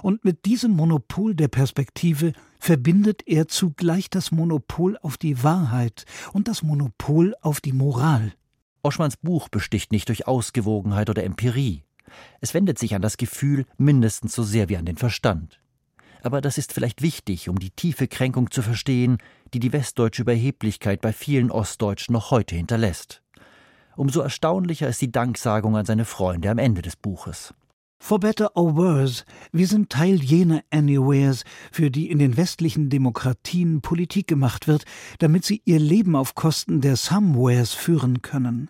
Und 0.00 0.24
mit 0.24 0.46
diesem 0.46 0.70
Monopol 0.70 1.34
der 1.34 1.48
Perspektive 1.48 2.32
verbindet 2.58 3.20
er 3.26 3.48
zugleich 3.48 4.08
das 4.08 4.32
Monopol 4.32 4.96
auf 5.02 5.18
die 5.18 5.42
Wahrheit 5.42 6.06
und 6.32 6.48
das 6.48 6.62
Monopol 6.62 7.34
auf 7.42 7.60
die 7.60 7.74
Moral. 7.74 8.32
Oschmanns 8.82 9.18
Buch 9.18 9.50
besticht 9.50 9.92
nicht 9.92 10.08
durch 10.08 10.26
Ausgewogenheit 10.26 11.10
oder 11.10 11.22
Empirie. 11.22 11.84
Es 12.40 12.54
wendet 12.54 12.78
sich 12.78 12.94
an 12.94 13.02
das 13.02 13.18
Gefühl 13.18 13.66
mindestens 13.76 14.34
so 14.34 14.42
sehr 14.42 14.70
wie 14.70 14.78
an 14.78 14.86
den 14.86 14.96
Verstand 14.96 15.60
aber 16.24 16.40
das 16.40 16.58
ist 16.58 16.72
vielleicht 16.72 17.02
wichtig, 17.02 17.48
um 17.48 17.58
die 17.58 17.70
tiefe 17.70 18.08
Kränkung 18.08 18.50
zu 18.50 18.62
verstehen, 18.62 19.18
die 19.52 19.60
die 19.60 19.72
westdeutsche 19.72 20.22
Überheblichkeit 20.22 21.00
bei 21.00 21.12
vielen 21.12 21.50
Ostdeutschen 21.50 22.12
noch 22.12 22.30
heute 22.30 22.56
hinterlässt. 22.56 23.22
Umso 23.96 24.20
erstaunlicher 24.20 24.88
ist 24.88 25.02
die 25.02 25.12
Danksagung 25.12 25.76
an 25.76 25.86
seine 25.86 26.04
Freunde 26.04 26.50
am 26.50 26.58
Ende 26.58 26.82
des 26.82 26.96
Buches. 26.96 27.54
For 28.06 28.20
better 28.20 28.54
or 28.54 28.76
worse, 28.76 29.24
wir 29.50 29.66
sind 29.66 29.88
Teil 29.88 30.22
jener 30.22 30.62
Anywheres, 30.70 31.42
für 31.72 31.90
die 31.90 32.10
in 32.10 32.18
den 32.18 32.36
westlichen 32.36 32.90
Demokratien 32.90 33.80
Politik 33.80 34.26
gemacht 34.26 34.68
wird, 34.68 34.84
damit 35.20 35.46
sie 35.46 35.62
ihr 35.64 35.78
Leben 35.78 36.14
auf 36.14 36.34
Kosten 36.34 36.82
der 36.82 36.96
Somewheres 36.96 37.72
führen 37.72 38.20
können. 38.20 38.68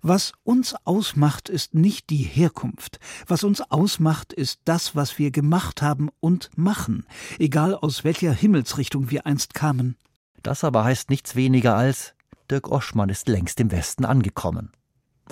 Was 0.00 0.32
uns 0.44 0.74
ausmacht, 0.86 1.50
ist 1.50 1.74
nicht 1.74 2.08
die 2.08 2.22
Herkunft. 2.22 3.00
Was 3.26 3.44
uns 3.44 3.60
ausmacht, 3.60 4.32
ist 4.32 4.60
das, 4.64 4.96
was 4.96 5.18
wir 5.18 5.30
gemacht 5.30 5.82
haben 5.82 6.08
und 6.18 6.48
machen, 6.56 7.04
egal 7.38 7.74
aus 7.74 8.02
welcher 8.02 8.32
Himmelsrichtung 8.32 9.10
wir 9.10 9.26
einst 9.26 9.52
kamen. 9.52 9.98
Das 10.42 10.64
aber 10.64 10.84
heißt 10.84 11.10
nichts 11.10 11.36
weniger 11.36 11.76
als 11.76 12.14
Dirk 12.50 12.70
Oschmann 12.70 13.10
ist 13.10 13.28
längst 13.28 13.60
im 13.60 13.72
Westen 13.72 14.06
angekommen. 14.06 14.72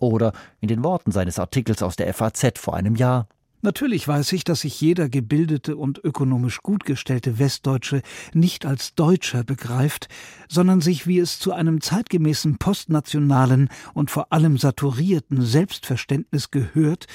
Oder 0.02 0.34
in 0.61 0.68
den 0.68 0.84
Worten 0.84 1.12
seines 1.12 1.38
Artikels 1.38 1.82
aus 1.82 1.96
der 1.96 2.12
FAZ 2.12 2.58
vor 2.58 2.74
einem 2.74 2.94
Jahr 2.94 3.26
Natürlich 3.61 4.07
weiß 4.07 4.33
ich, 4.33 4.44
dass 4.44 4.61
sich 4.61 4.81
jeder 4.81 5.09
gebildete 5.09 5.77
und 5.77 6.03
ökonomisch 6.05 6.61
gut 6.62 6.85
gestellte 6.85 7.38
Westdeutsche 7.38 8.03
nicht 8.33 8.64
als 8.64 8.94
Deutscher 8.94 9.42
begreift, 9.42 10.09
sondern 10.49 10.81
sich, 10.81 11.09
wie 11.09 11.18
es 11.18 11.40
zu 11.40 11.53
einem 11.53 11.81
zeitgemäßen 11.81 12.59
postnationalen 12.59 13.68
und 13.94 14.11
vor 14.11 14.33
allem 14.33 14.59
saturierten 14.59 15.42
Selbstverständnis 15.42 16.53
gehört, 16.53 17.07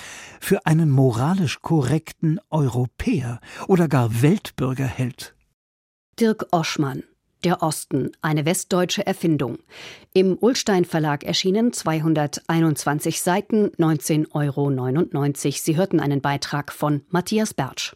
für 0.41 0.65
einen 0.65 0.89
moralisch 0.91 1.61
korrekten 1.61 2.39
Europäer 2.49 3.39
oder 3.67 3.87
gar 3.87 4.21
Weltbürger 4.21 4.85
hält. 4.85 5.35
Dirk 6.19 6.47
Oschmann 6.51 7.03
der 7.43 7.61
Osten, 7.61 8.11
eine 8.21 8.45
westdeutsche 8.45 9.05
Erfindung. 9.05 9.59
Im 10.13 10.37
Ullstein 10.39 10.85
Verlag 10.85 11.23
erschienen 11.23 11.73
221 11.73 13.21
Seiten, 13.21 13.69
19,99 13.77 14.31
Euro. 14.33 15.51
Sie 15.51 15.77
hörten 15.77 15.99
einen 15.99 16.21
Beitrag 16.21 16.71
von 16.71 17.01
Matthias 17.09 17.53
Bertsch. 17.53 17.95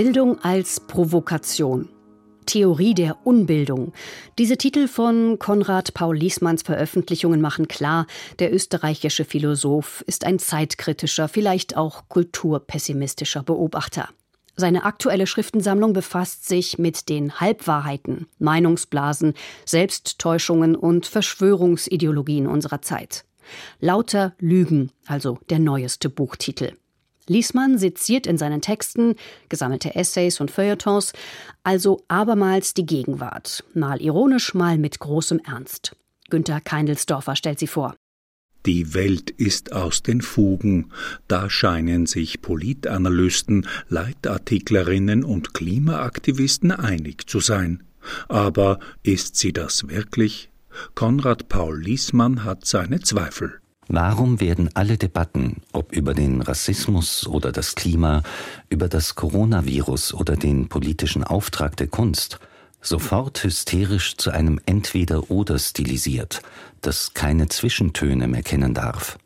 Bildung 0.00 0.38
als 0.44 0.78
Provokation. 0.78 1.88
Theorie 2.46 2.94
der 2.94 3.26
Unbildung. 3.26 3.92
Diese 4.38 4.56
Titel 4.56 4.86
von 4.86 5.40
Konrad 5.40 5.92
Paul 5.92 6.16
Liesmanns 6.16 6.62
Veröffentlichungen 6.62 7.40
machen 7.40 7.66
klar, 7.66 8.06
der 8.38 8.54
österreichische 8.54 9.24
Philosoph 9.24 10.04
ist 10.06 10.24
ein 10.24 10.38
zeitkritischer, 10.38 11.26
vielleicht 11.26 11.76
auch 11.76 12.08
kulturpessimistischer 12.08 13.42
Beobachter. 13.42 14.08
Seine 14.54 14.84
aktuelle 14.84 15.26
Schriftensammlung 15.26 15.94
befasst 15.94 16.46
sich 16.46 16.78
mit 16.78 17.08
den 17.08 17.40
Halbwahrheiten, 17.40 18.28
Meinungsblasen, 18.38 19.34
Selbsttäuschungen 19.64 20.76
und 20.76 21.06
Verschwörungsideologien 21.06 22.46
unserer 22.46 22.82
Zeit. 22.82 23.24
Lauter 23.80 24.36
Lügen, 24.38 24.92
also 25.08 25.40
der 25.50 25.58
neueste 25.58 26.08
Buchtitel. 26.08 26.74
Liesmann 27.28 27.78
seziert 27.78 28.26
in 28.26 28.38
seinen 28.38 28.60
Texten, 28.60 29.14
gesammelte 29.48 29.94
Essays 29.94 30.40
und 30.40 30.50
Feuilletons, 30.50 31.12
also 31.62 32.02
abermals 32.08 32.74
die 32.74 32.86
Gegenwart, 32.86 33.64
mal 33.74 34.00
ironisch, 34.00 34.54
mal 34.54 34.78
mit 34.78 34.98
großem 34.98 35.40
Ernst. 35.40 35.96
Günter 36.30 36.60
Keindelsdorfer 36.60 37.36
stellt 37.36 37.58
sie 37.58 37.66
vor. 37.66 37.94
Die 38.66 38.92
Welt 38.92 39.30
ist 39.30 39.72
aus 39.72 40.02
den 40.02 40.20
Fugen, 40.20 40.90
da 41.26 41.48
scheinen 41.48 42.06
sich 42.06 42.42
Politanalysten, 42.42 43.66
Leitartiklerinnen 43.88 45.24
und 45.24 45.54
Klimaaktivisten 45.54 46.72
einig 46.72 47.28
zu 47.30 47.40
sein. 47.40 47.84
Aber 48.28 48.78
ist 49.02 49.36
sie 49.36 49.52
das 49.52 49.88
wirklich? 49.88 50.50
Konrad 50.94 51.48
Paul 51.48 51.80
Liesmann 51.80 52.44
hat 52.44 52.66
seine 52.66 53.00
Zweifel. 53.00 53.60
Warum 53.88 54.38
werden 54.38 54.68
alle 54.74 54.98
Debatten, 54.98 55.62
ob 55.72 55.92
über 55.92 56.12
den 56.12 56.42
Rassismus 56.42 57.26
oder 57.26 57.52
das 57.52 57.74
Klima, 57.74 58.22
über 58.68 58.86
das 58.86 59.14
Coronavirus 59.14 60.12
oder 60.12 60.36
den 60.36 60.68
politischen 60.68 61.24
Auftrag 61.24 61.74
der 61.78 61.86
Kunst, 61.86 62.38
sofort 62.82 63.42
hysterisch 63.42 64.18
zu 64.18 64.30
einem 64.30 64.60
Entweder-Oder 64.66 65.58
stilisiert, 65.58 66.42
das 66.82 67.14
keine 67.14 67.48
Zwischentöne 67.48 68.28
mehr 68.28 68.42
kennen 68.42 68.74
darf? 68.74 69.18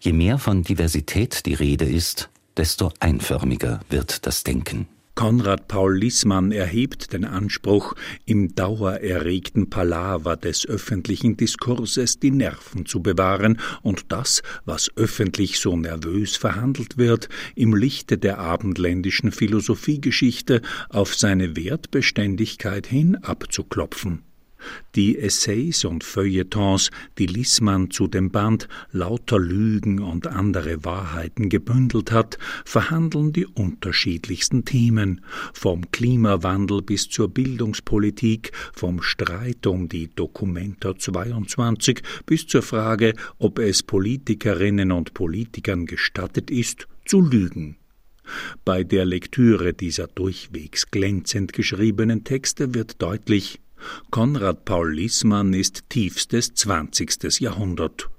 Je 0.00 0.12
mehr 0.12 0.36
von 0.36 0.62
Diversität 0.62 1.46
die 1.46 1.54
Rede 1.54 1.86
ist, 1.86 2.28
desto 2.58 2.92
einförmiger 3.00 3.80
wird 3.88 4.26
das 4.26 4.44
Denken. 4.44 4.86
Konrad 5.18 5.66
Paul 5.66 5.98
Liessmann 5.98 6.52
erhebt 6.52 7.12
den 7.12 7.24
Anspruch, 7.24 7.94
im 8.24 8.54
dauererregten 8.54 9.68
Palaver 9.68 10.36
des 10.36 10.64
öffentlichen 10.64 11.36
Diskurses 11.36 12.20
die 12.20 12.30
Nerven 12.30 12.86
zu 12.86 13.02
bewahren 13.02 13.58
und 13.82 14.12
das, 14.12 14.44
was 14.64 14.92
öffentlich 14.94 15.58
so 15.58 15.76
nervös 15.76 16.36
verhandelt 16.36 16.98
wird, 16.98 17.28
im 17.56 17.74
Lichte 17.74 18.16
der 18.16 18.38
abendländischen 18.38 19.32
Philosophiegeschichte 19.32 20.62
auf 20.88 21.16
seine 21.16 21.56
Wertbeständigkeit 21.56 22.86
hin 22.86 23.16
abzuklopfen. 23.16 24.27
Die 24.94 25.18
Essays 25.18 25.84
und 25.84 26.04
Feuilletons, 26.04 26.90
die 27.18 27.26
Liesmann 27.26 27.90
zu 27.90 28.06
dem 28.06 28.30
Band 28.30 28.68
Lauter 28.90 29.38
Lügen 29.38 30.00
und 30.00 30.26
andere 30.26 30.84
Wahrheiten 30.84 31.48
gebündelt 31.48 32.10
hat, 32.10 32.38
verhandeln 32.64 33.32
die 33.32 33.46
unterschiedlichsten 33.46 34.64
Themen, 34.64 35.20
vom 35.52 35.90
Klimawandel 35.90 36.82
bis 36.82 37.08
zur 37.08 37.28
Bildungspolitik, 37.28 38.52
vom 38.72 39.02
Streit 39.02 39.66
um 39.66 39.88
die 39.88 40.08
Dokumenta 40.14 40.96
22 40.96 42.02
bis 42.26 42.46
zur 42.46 42.62
Frage, 42.62 43.14
ob 43.38 43.58
es 43.58 43.82
Politikerinnen 43.82 44.92
und 44.92 45.14
Politikern 45.14 45.86
gestattet 45.86 46.50
ist, 46.50 46.88
zu 47.04 47.20
lügen. 47.20 47.76
Bei 48.64 48.84
der 48.84 49.04
Lektüre 49.04 49.72
dieser 49.72 50.06
durchwegs 50.06 50.90
glänzend 50.90 51.52
geschriebenen 51.52 52.24
Texte 52.24 52.74
wird 52.74 53.00
deutlich, 53.00 53.60
Konrad 54.10 54.64
Paul 54.64 54.94
Liessmann 54.94 55.52
ist 55.52 55.84
tiefstes 55.88 56.54
20. 56.54 57.40
Jahrhundert. 57.40 58.10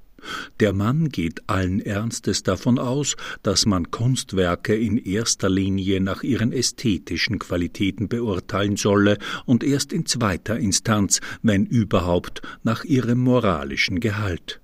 Der 0.60 0.74
Mann 0.74 1.10
geht 1.10 1.48
allen 1.48 1.80
Ernstes 1.80 2.44
davon 2.44 2.80
aus, 2.80 3.16
dass 3.44 3.66
man 3.66 3.92
Kunstwerke 3.92 4.76
in 4.76 4.98
erster 4.98 5.50
Linie 5.50 6.02
nach 6.02 6.24
ihren 6.24 6.52
ästhetischen 6.52 7.40
Qualitäten 7.40 8.08
beurteilen 8.08 8.76
solle 8.76 9.18
und 9.46 9.64
erst 9.64 9.94
in 9.94 10.06
zweiter 10.06 10.58
Instanz, 10.58 11.22
wenn 11.42 11.66
überhaupt, 11.66 12.42
nach 12.64 12.84
ihrem 12.84 13.20
moralischen 13.20 14.00
Gehalt. 14.00 14.62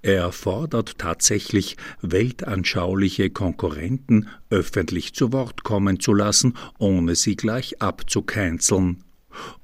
Er 0.00 0.32
fordert 0.32 0.96
tatsächlich, 0.96 1.76
weltanschauliche 2.00 3.28
Konkurrenten 3.28 4.28
öffentlich 4.48 5.12
zu 5.12 5.34
Wort 5.34 5.64
kommen 5.64 6.00
zu 6.00 6.14
lassen, 6.14 6.54
ohne 6.78 7.14
sie 7.14 7.36
gleich 7.36 7.82
abzucanceln 7.82 9.02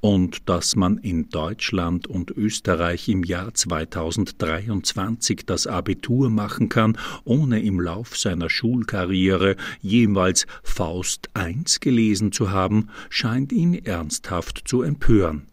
und 0.00 0.48
dass 0.48 0.76
man 0.76 0.98
in 0.98 1.28
Deutschland 1.28 2.06
und 2.06 2.30
Österreich 2.30 3.08
im 3.08 3.24
Jahr 3.24 3.54
2023 3.54 5.44
das 5.46 5.66
Abitur 5.66 6.30
machen 6.30 6.68
kann, 6.68 6.98
ohne 7.24 7.62
im 7.62 7.80
Lauf 7.80 8.16
seiner 8.16 8.50
Schulkarriere 8.50 9.56
jemals 9.80 10.46
Faust 10.62 11.30
I 11.36 11.64
gelesen 11.80 12.32
zu 12.32 12.50
haben, 12.50 12.88
scheint 13.10 13.52
ihn 13.52 13.74
ernsthaft 13.74 14.62
zu 14.66 14.82
empören. 14.82 15.46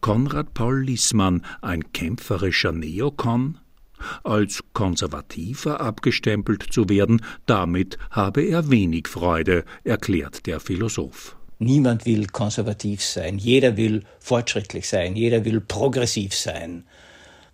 Konrad 0.00 0.54
Paul 0.54 0.84
Liessmann, 0.84 1.44
ein 1.60 1.92
kämpferischer 1.92 2.72
Neokon? 2.72 3.58
Als 4.24 4.62
Konservativer 4.72 5.80
abgestempelt 5.80 6.62
zu 6.70 6.88
werden, 6.88 7.22
damit 7.46 7.98
habe 8.10 8.42
er 8.42 8.70
wenig 8.70 9.08
Freude, 9.08 9.64
erklärt 9.84 10.46
der 10.46 10.60
Philosoph. 10.60 11.35
Niemand 11.58 12.04
will 12.04 12.26
konservativ 12.26 13.02
sein, 13.02 13.38
jeder 13.38 13.76
will 13.76 14.02
fortschrittlich 14.20 14.88
sein, 14.88 15.16
jeder 15.16 15.44
will 15.44 15.60
progressiv 15.60 16.34
sein. 16.34 16.84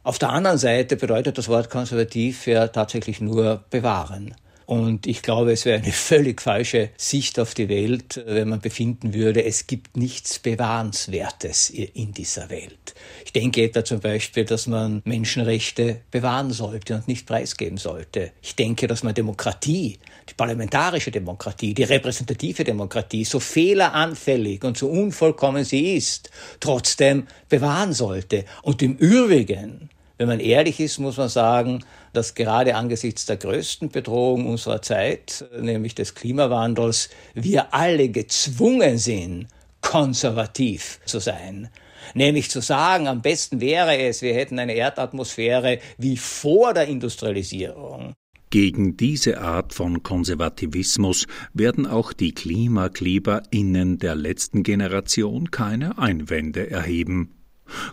Auf 0.02 0.18
der 0.18 0.30
anderen 0.30 0.58
Seite 0.58 0.96
bedeutet 0.96 1.38
das 1.38 1.48
Wort 1.48 1.70
konservativ 1.70 2.48
ja 2.48 2.66
tatsächlich 2.66 3.20
nur 3.20 3.64
bewahren. 3.70 4.34
Und 4.66 5.06
ich 5.06 5.22
glaube, 5.22 5.52
es 5.52 5.64
wäre 5.64 5.82
eine 5.82 5.92
völlig 5.92 6.40
falsche 6.40 6.90
Sicht 6.96 7.38
auf 7.38 7.54
die 7.54 7.68
Welt, 7.68 8.22
wenn 8.26 8.48
man 8.48 8.60
befinden 8.60 9.12
würde, 9.12 9.44
es 9.44 9.66
gibt 9.66 9.96
nichts 9.96 10.38
Bewahrenswertes 10.38 11.70
in 11.70 12.12
dieser 12.12 12.48
Welt. 12.48 12.94
Ich 13.24 13.32
denke 13.32 13.62
etwa 13.62 13.84
zum 13.84 14.00
Beispiel, 14.00 14.44
dass 14.44 14.66
man 14.66 15.02
Menschenrechte 15.04 16.00
bewahren 16.10 16.52
sollte 16.52 16.94
und 16.94 17.06
nicht 17.06 17.26
preisgeben 17.26 17.76
sollte. 17.76 18.32
Ich 18.40 18.56
denke, 18.56 18.86
dass 18.86 19.02
man 19.02 19.14
Demokratie, 19.14 19.98
die 20.28 20.34
parlamentarische 20.34 21.10
Demokratie, 21.10 21.74
die 21.74 21.84
repräsentative 21.84 22.64
Demokratie, 22.64 23.24
so 23.24 23.40
fehleranfällig 23.40 24.64
und 24.64 24.76
so 24.76 24.88
unvollkommen 24.88 25.64
sie 25.64 25.96
ist, 25.96 26.30
trotzdem 26.60 27.26
bewahren 27.48 27.92
sollte. 27.92 28.44
Und 28.62 28.82
im 28.82 28.96
Übrigen, 28.96 29.90
wenn 30.18 30.28
man 30.28 30.40
ehrlich 30.40 30.78
ist, 30.80 30.98
muss 30.98 31.16
man 31.16 31.28
sagen, 31.28 31.84
dass 32.12 32.34
gerade 32.34 32.74
angesichts 32.76 33.26
der 33.26 33.38
größten 33.38 33.88
Bedrohung 33.88 34.46
unserer 34.46 34.82
Zeit, 34.82 35.44
nämlich 35.58 35.94
des 35.94 36.14
Klimawandels, 36.14 37.10
wir 37.34 37.74
alle 37.74 38.08
gezwungen 38.08 38.98
sind, 38.98 39.48
konservativ 39.80 41.00
zu 41.04 41.18
sein. 41.18 41.68
Nämlich 42.14 42.50
zu 42.50 42.60
sagen, 42.60 43.08
am 43.08 43.22
besten 43.22 43.60
wäre 43.60 43.96
es, 43.96 44.22
wir 44.22 44.34
hätten 44.34 44.58
eine 44.58 44.74
Erdatmosphäre 44.74 45.78
wie 45.98 46.16
vor 46.16 46.74
der 46.74 46.86
Industrialisierung. 46.86 48.14
Gegen 48.52 48.98
diese 48.98 49.40
Art 49.40 49.72
von 49.72 50.02
Konservativismus 50.02 51.26
werden 51.54 51.86
auch 51.86 52.12
die 52.12 52.32
KlimakleberInnen 52.32 53.96
der 53.96 54.14
letzten 54.14 54.62
Generation 54.62 55.50
keine 55.50 55.96
Einwände 55.96 56.70
erheben. 56.70 57.30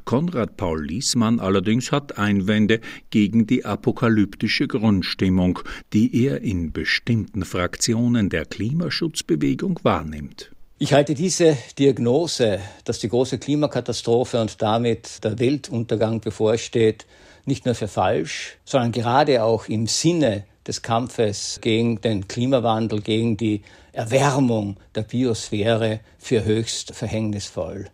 Konrad 0.03 0.57
Paul 0.57 0.85
Liesmann 0.85 1.39
allerdings 1.39 1.93
hat 1.93 2.17
Einwände 2.17 2.81
gegen 3.09 3.47
die 3.47 3.63
apokalyptische 3.63 4.67
Grundstimmung, 4.67 5.59
die 5.93 6.25
er 6.25 6.41
in 6.41 6.73
bestimmten 6.73 7.45
Fraktionen 7.45 8.27
der 8.27 8.43
Klimaschutzbewegung 8.43 9.79
wahrnimmt. 9.83 10.51
Ich 10.77 10.91
halte 10.91 11.13
diese 11.13 11.57
Diagnose, 11.77 12.59
dass 12.83 12.99
die 12.99 13.07
große 13.07 13.37
Klimakatastrophe 13.37 14.41
und 14.41 14.61
damit 14.61 15.23
der 15.23 15.39
Weltuntergang 15.39 16.19
bevorsteht, 16.19 17.05
nicht 17.45 17.65
nur 17.65 17.75
für 17.75 17.87
falsch, 17.87 18.57
sondern 18.65 18.91
gerade 18.91 19.41
auch 19.41 19.69
im 19.69 19.87
Sinne 19.87 20.43
des 20.67 20.81
Kampfes 20.81 21.59
gegen 21.61 22.01
den 22.01 22.27
Klimawandel, 22.27 23.01
gegen 23.01 23.37
die 23.37 23.61
Erwärmung 23.91 24.77
der 24.95 25.03
Biosphäre 25.03 25.99
für 26.17 26.43
höchst 26.43 26.93
verhängnisvoll. 26.93 27.89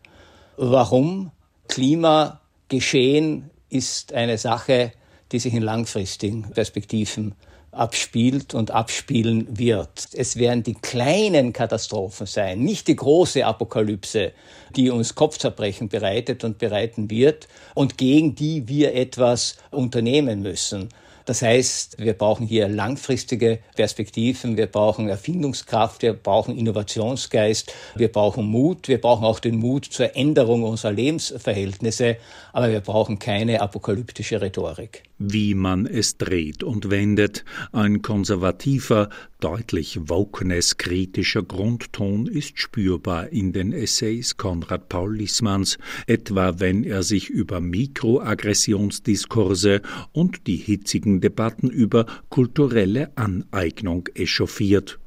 Warum? 0.58 1.32
Klimageschehen 1.68 3.50
ist 3.70 4.14
eine 4.14 4.38
Sache, 4.38 4.92
die 5.32 5.40
sich 5.40 5.54
in 5.54 5.64
langfristigen 5.64 6.44
Perspektiven 6.52 7.36
abspielt 7.76 8.54
und 8.54 8.72
abspielen 8.72 9.48
wird. 9.58 10.08
Es 10.14 10.38
werden 10.38 10.64
die 10.64 10.76
kleinen 10.76 11.52
Katastrophen 11.52 12.26
sein, 12.26 12.60
nicht 12.60 12.88
die 12.88 12.96
große 12.96 13.46
Apokalypse, 13.46 14.32
die 14.76 14.90
uns 14.90 15.16
Kopfzerbrechen 15.16 15.90
bereitet 15.90 16.44
und 16.44 16.58
bereiten 16.58 17.10
wird 17.10 17.48
und 17.74 17.98
gegen 17.98 18.36
die 18.36 18.68
wir 18.68 18.96
etwas 18.96 19.58
unternehmen 19.72 20.42
müssen. 20.42 20.90
Das 21.26 21.42
heißt, 21.42 21.98
wir 21.98 22.14
brauchen 22.14 22.46
hier 22.46 22.68
langfristige 22.68 23.60
Perspektiven, 23.76 24.58
wir 24.58 24.68
brauchen 24.68 25.10
Erfindungskraft, 25.10 26.04
wir 26.04 26.14
brauchen 26.14 26.56
Innovationsgeist, 26.56 27.74
wir 27.96 28.12
brauchen 28.12 28.46
Mut, 28.46 28.88
wir 28.88 29.02
brauchen 29.02 29.26
auch 29.26 29.40
den 29.40 29.58
Mut 29.58 29.86
zur 29.86 30.16
Änderung 30.16 30.64
unserer 30.64 30.92
Lebensverhältnisse, 30.92 32.18
aber 32.54 32.72
wir 32.72 32.82
brauchen 32.82 33.18
keine 33.18 33.62
apokalyptische 33.62 34.40
Rhetorik. 34.40 35.04
Wie 35.18 35.56
man 35.56 35.86
es 35.86 36.18
dreht 36.18 36.62
und 36.62 36.90
wendet, 36.90 37.46
ein 37.72 38.02
konservativer, 38.02 39.10
deutlich 39.40 40.10
wokeness-kritischer 40.10 41.44
Grundton 41.44 42.28
ist 42.28 42.60
spürbar 42.60 43.30
in 43.30 43.54
den 43.54 43.72
Essays 43.72 44.36
Konrad 44.36 44.90
Paul 44.90 45.16
Lissmanns, 45.16 45.78
etwa 46.06 46.60
wenn 46.60 46.84
er 46.84 47.04
sich 47.04 47.30
über 47.30 47.62
Mikroaggressionsdiskurse 47.62 49.82
und 50.12 50.48
die 50.48 50.58
hitzigen 50.58 51.22
Debatten 51.22 51.70
über 51.70 52.08
kulturelle 52.28 53.16
Aneignung 53.16 54.10
echauffiert 54.16 55.00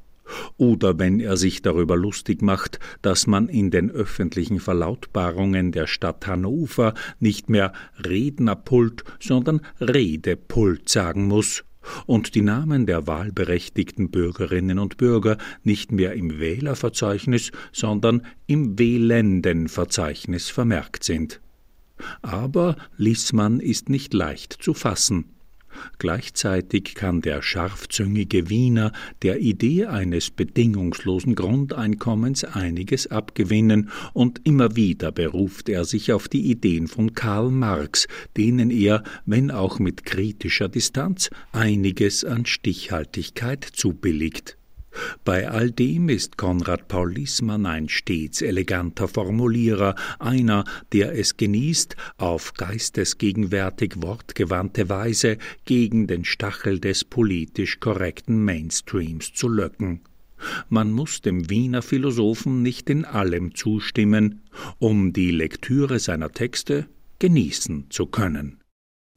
oder 0.57 0.99
wenn 0.99 1.19
er 1.19 1.37
sich 1.37 1.61
darüber 1.61 1.97
lustig 1.97 2.41
macht, 2.41 2.79
dass 3.01 3.27
man 3.27 3.47
in 3.47 3.71
den 3.71 3.89
öffentlichen 3.91 4.59
Verlautbarungen 4.59 5.71
der 5.71 5.87
Stadt 5.87 6.27
Hannover 6.27 6.93
nicht 7.19 7.49
mehr 7.49 7.73
Rednerpult, 8.05 9.03
sondern 9.19 9.61
Redepult 9.79 10.89
sagen 10.89 11.27
muss 11.27 11.63
und 12.05 12.35
die 12.35 12.41
Namen 12.41 12.85
der 12.85 13.07
wahlberechtigten 13.07 14.11
Bürgerinnen 14.11 14.79
und 14.79 14.97
Bürger 14.97 15.37
nicht 15.63 15.91
mehr 15.91 16.13
im 16.13 16.39
Wählerverzeichnis, 16.39 17.51
sondern 17.71 18.25
im 18.47 18.77
Wählendenverzeichnis 18.77 20.49
vermerkt 20.49 21.03
sind. 21.03 21.41
Aber 22.21 22.75
Lissmann 22.97 23.59
ist 23.59 23.89
nicht 23.89 24.13
leicht 24.13 24.53
zu 24.53 24.73
fassen. 24.73 25.25
Gleichzeitig 25.97 26.95
kann 26.95 27.21
der 27.21 27.41
scharfzüngige 27.41 28.49
Wiener 28.49 28.91
der 29.21 29.39
Idee 29.39 29.85
eines 29.85 30.29
bedingungslosen 30.31 31.35
Grundeinkommens 31.35 32.43
einiges 32.43 33.07
abgewinnen, 33.07 33.89
und 34.13 34.41
immer 34.43 34.75
wieder 34.75 35.11
beruft 35.11 35.69
er 35.69 35.85
sich 35.85 36.13
auf 36.13 36.27
die 36.27 36.51
Ideen 36.51 36.87
von 36.87 37.13
Karl 37.13 37.49
Marx, 37.49 38.07
denen 38.37 38.69
er, 38.69 39.03
wenn 39.25 39.51
auch 39.51 39.79
mit 39.79 40.05
kritischer 40.05 40.69
Distanz, 40.69 41.29
einiges 41.51 42.23
an 42.23 42.45
Stichhaltigkeit 42.45 43.63
zubilligt. 43.63 44.58
Bei 45.23 45.49
all 45.49 45.71
dem 45.71 46.09
ist 46.09 46.37
Konrad 46.37 46.87
Paul 46.87 47.13
Liessmann 47.13 47.65
ein 47.65 47.89
stets 47.89 48.41
eleganter 48.41 49.07
Formulierer, 49.07 49.95
einer, 50.17 50.63
der 50.91 51.17
es 51.17 51.37
genießt, 51.37 51.95
auf 52.17 52.53
geistesgegenwärtig 52.53 54.01
wortgewandte 54.01 54.89
Weise 54.89 55.37
gegen 55.65 56.07
den 56.07 56.25
Stachel 56.25 56.79
des 56.79 57.03
politisch 57.03 57.79
korrekten 57.79 58.43
Mainstreams 58.43 59.33
zu 59.33 59.49
löcken. 59.49 60.01
Man 60.69 60.91
muss 60.91 61.21
dem 61.21 61.49
Wiener 61.49 61.81
Philosophen 61.81 62.63
nicht 62.63 62.89
in 62.89 63.05
allem 63.05 63.53
zustimmen, 63.55 64.41
um 64.79 65.11
die 65.13 65.31
Lektüre 65.31 65.99
seiner 65.99 66.31
Texte 66.31 66.87
genießen 67.19 67.87
zu 67.89 68.05
können 68.05 68.59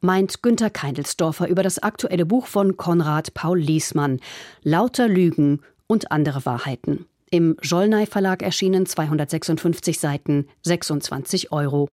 meint 0.03 0.43
Günter 0.43 0.69
Keindelsdorfer 0.69 1.49
über 1.49 1.63
das 1.63 1.79
aktuelle 1.79 2.27
Buch 2.27 2.47
von 2.47 2.77
Konrad 2.77 3.35
Paul 3.35 3.59
Liesmann 3.59 4.21
Lauter 4.63 5.09
Lügen 5.09 5.61
und 5.87 6.11
andere 6.13 6.45
Wahrheiten. 6.45 7.07
Im 7.31 7.57
Jollnay 7.63 8.07
Verlag 8.07 8.43
erschienen 8.43 8.85
256 8.85 9.99
Seiten, 9.99 10.49
26 10.63 11.53
Euro. 11.53 11.89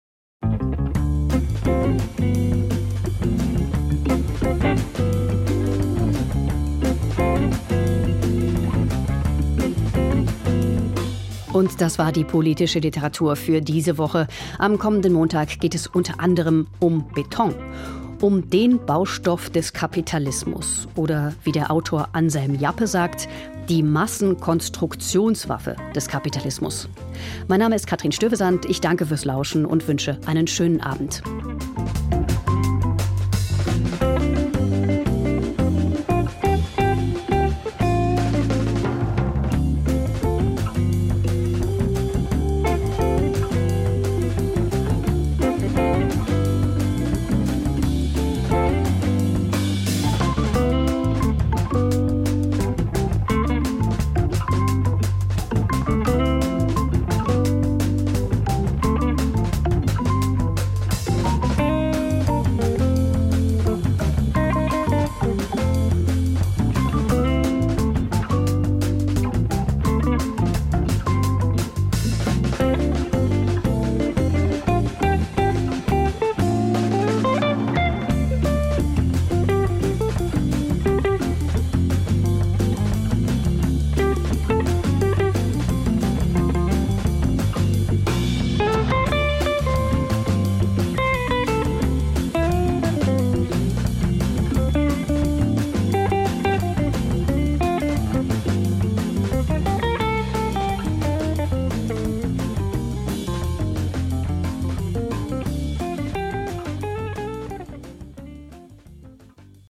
Und 11.54 11.82
das 11.82 11.98
war 11.98 12.12
die 12.12 12.24
politische 12.24 12.80
Literatur 12.80 13.36
für 13.36 13.62
diese 13.62 13.98
Woche. 13.98 14.28
Am 14.60 14.78
kommenden 14.78 15.14
Montag 15.14 15.60
geht 15.60 15.74
es 15.74 15.88
unter 15.88 16.20
anderem 16.20 16.68
um 16.80 17.08
Beton 17.16 17.56
um 18.22 18.50
den 18.50 18.86
Baustoff 18.86 19.50
des 19.50 19.74
Kapitalismus 19.74 20.88
oder 20.96 21.34
wie 21.44 21.52
der 21.52 21.72
Autor 21.72 22.10
Anselm 22.14 22.56
Jappe 22.56 22.88
sagt, 22.88 23.28
die 23.70 23.84
Massenkonstruktionswaffe 23.84 25.76
des 25.96 26.08
Kapitalismus. 26.08 26.88
Mein 27.48 27.60
Name 27.60 27.76
ist 27.76 27.88
Katrin 27.88 28.12
Stövesand, 28.12 28.66
ich 28.66 28.82
danke 28.82 29.06
fürs 29.06 29.26
Lauschen 29.26 29.66
und 29.66 29.88
wünsche 29.88 30.18
einen 30.26 30.48
schönen 30.48 30.82
Abend. 30.82 31.22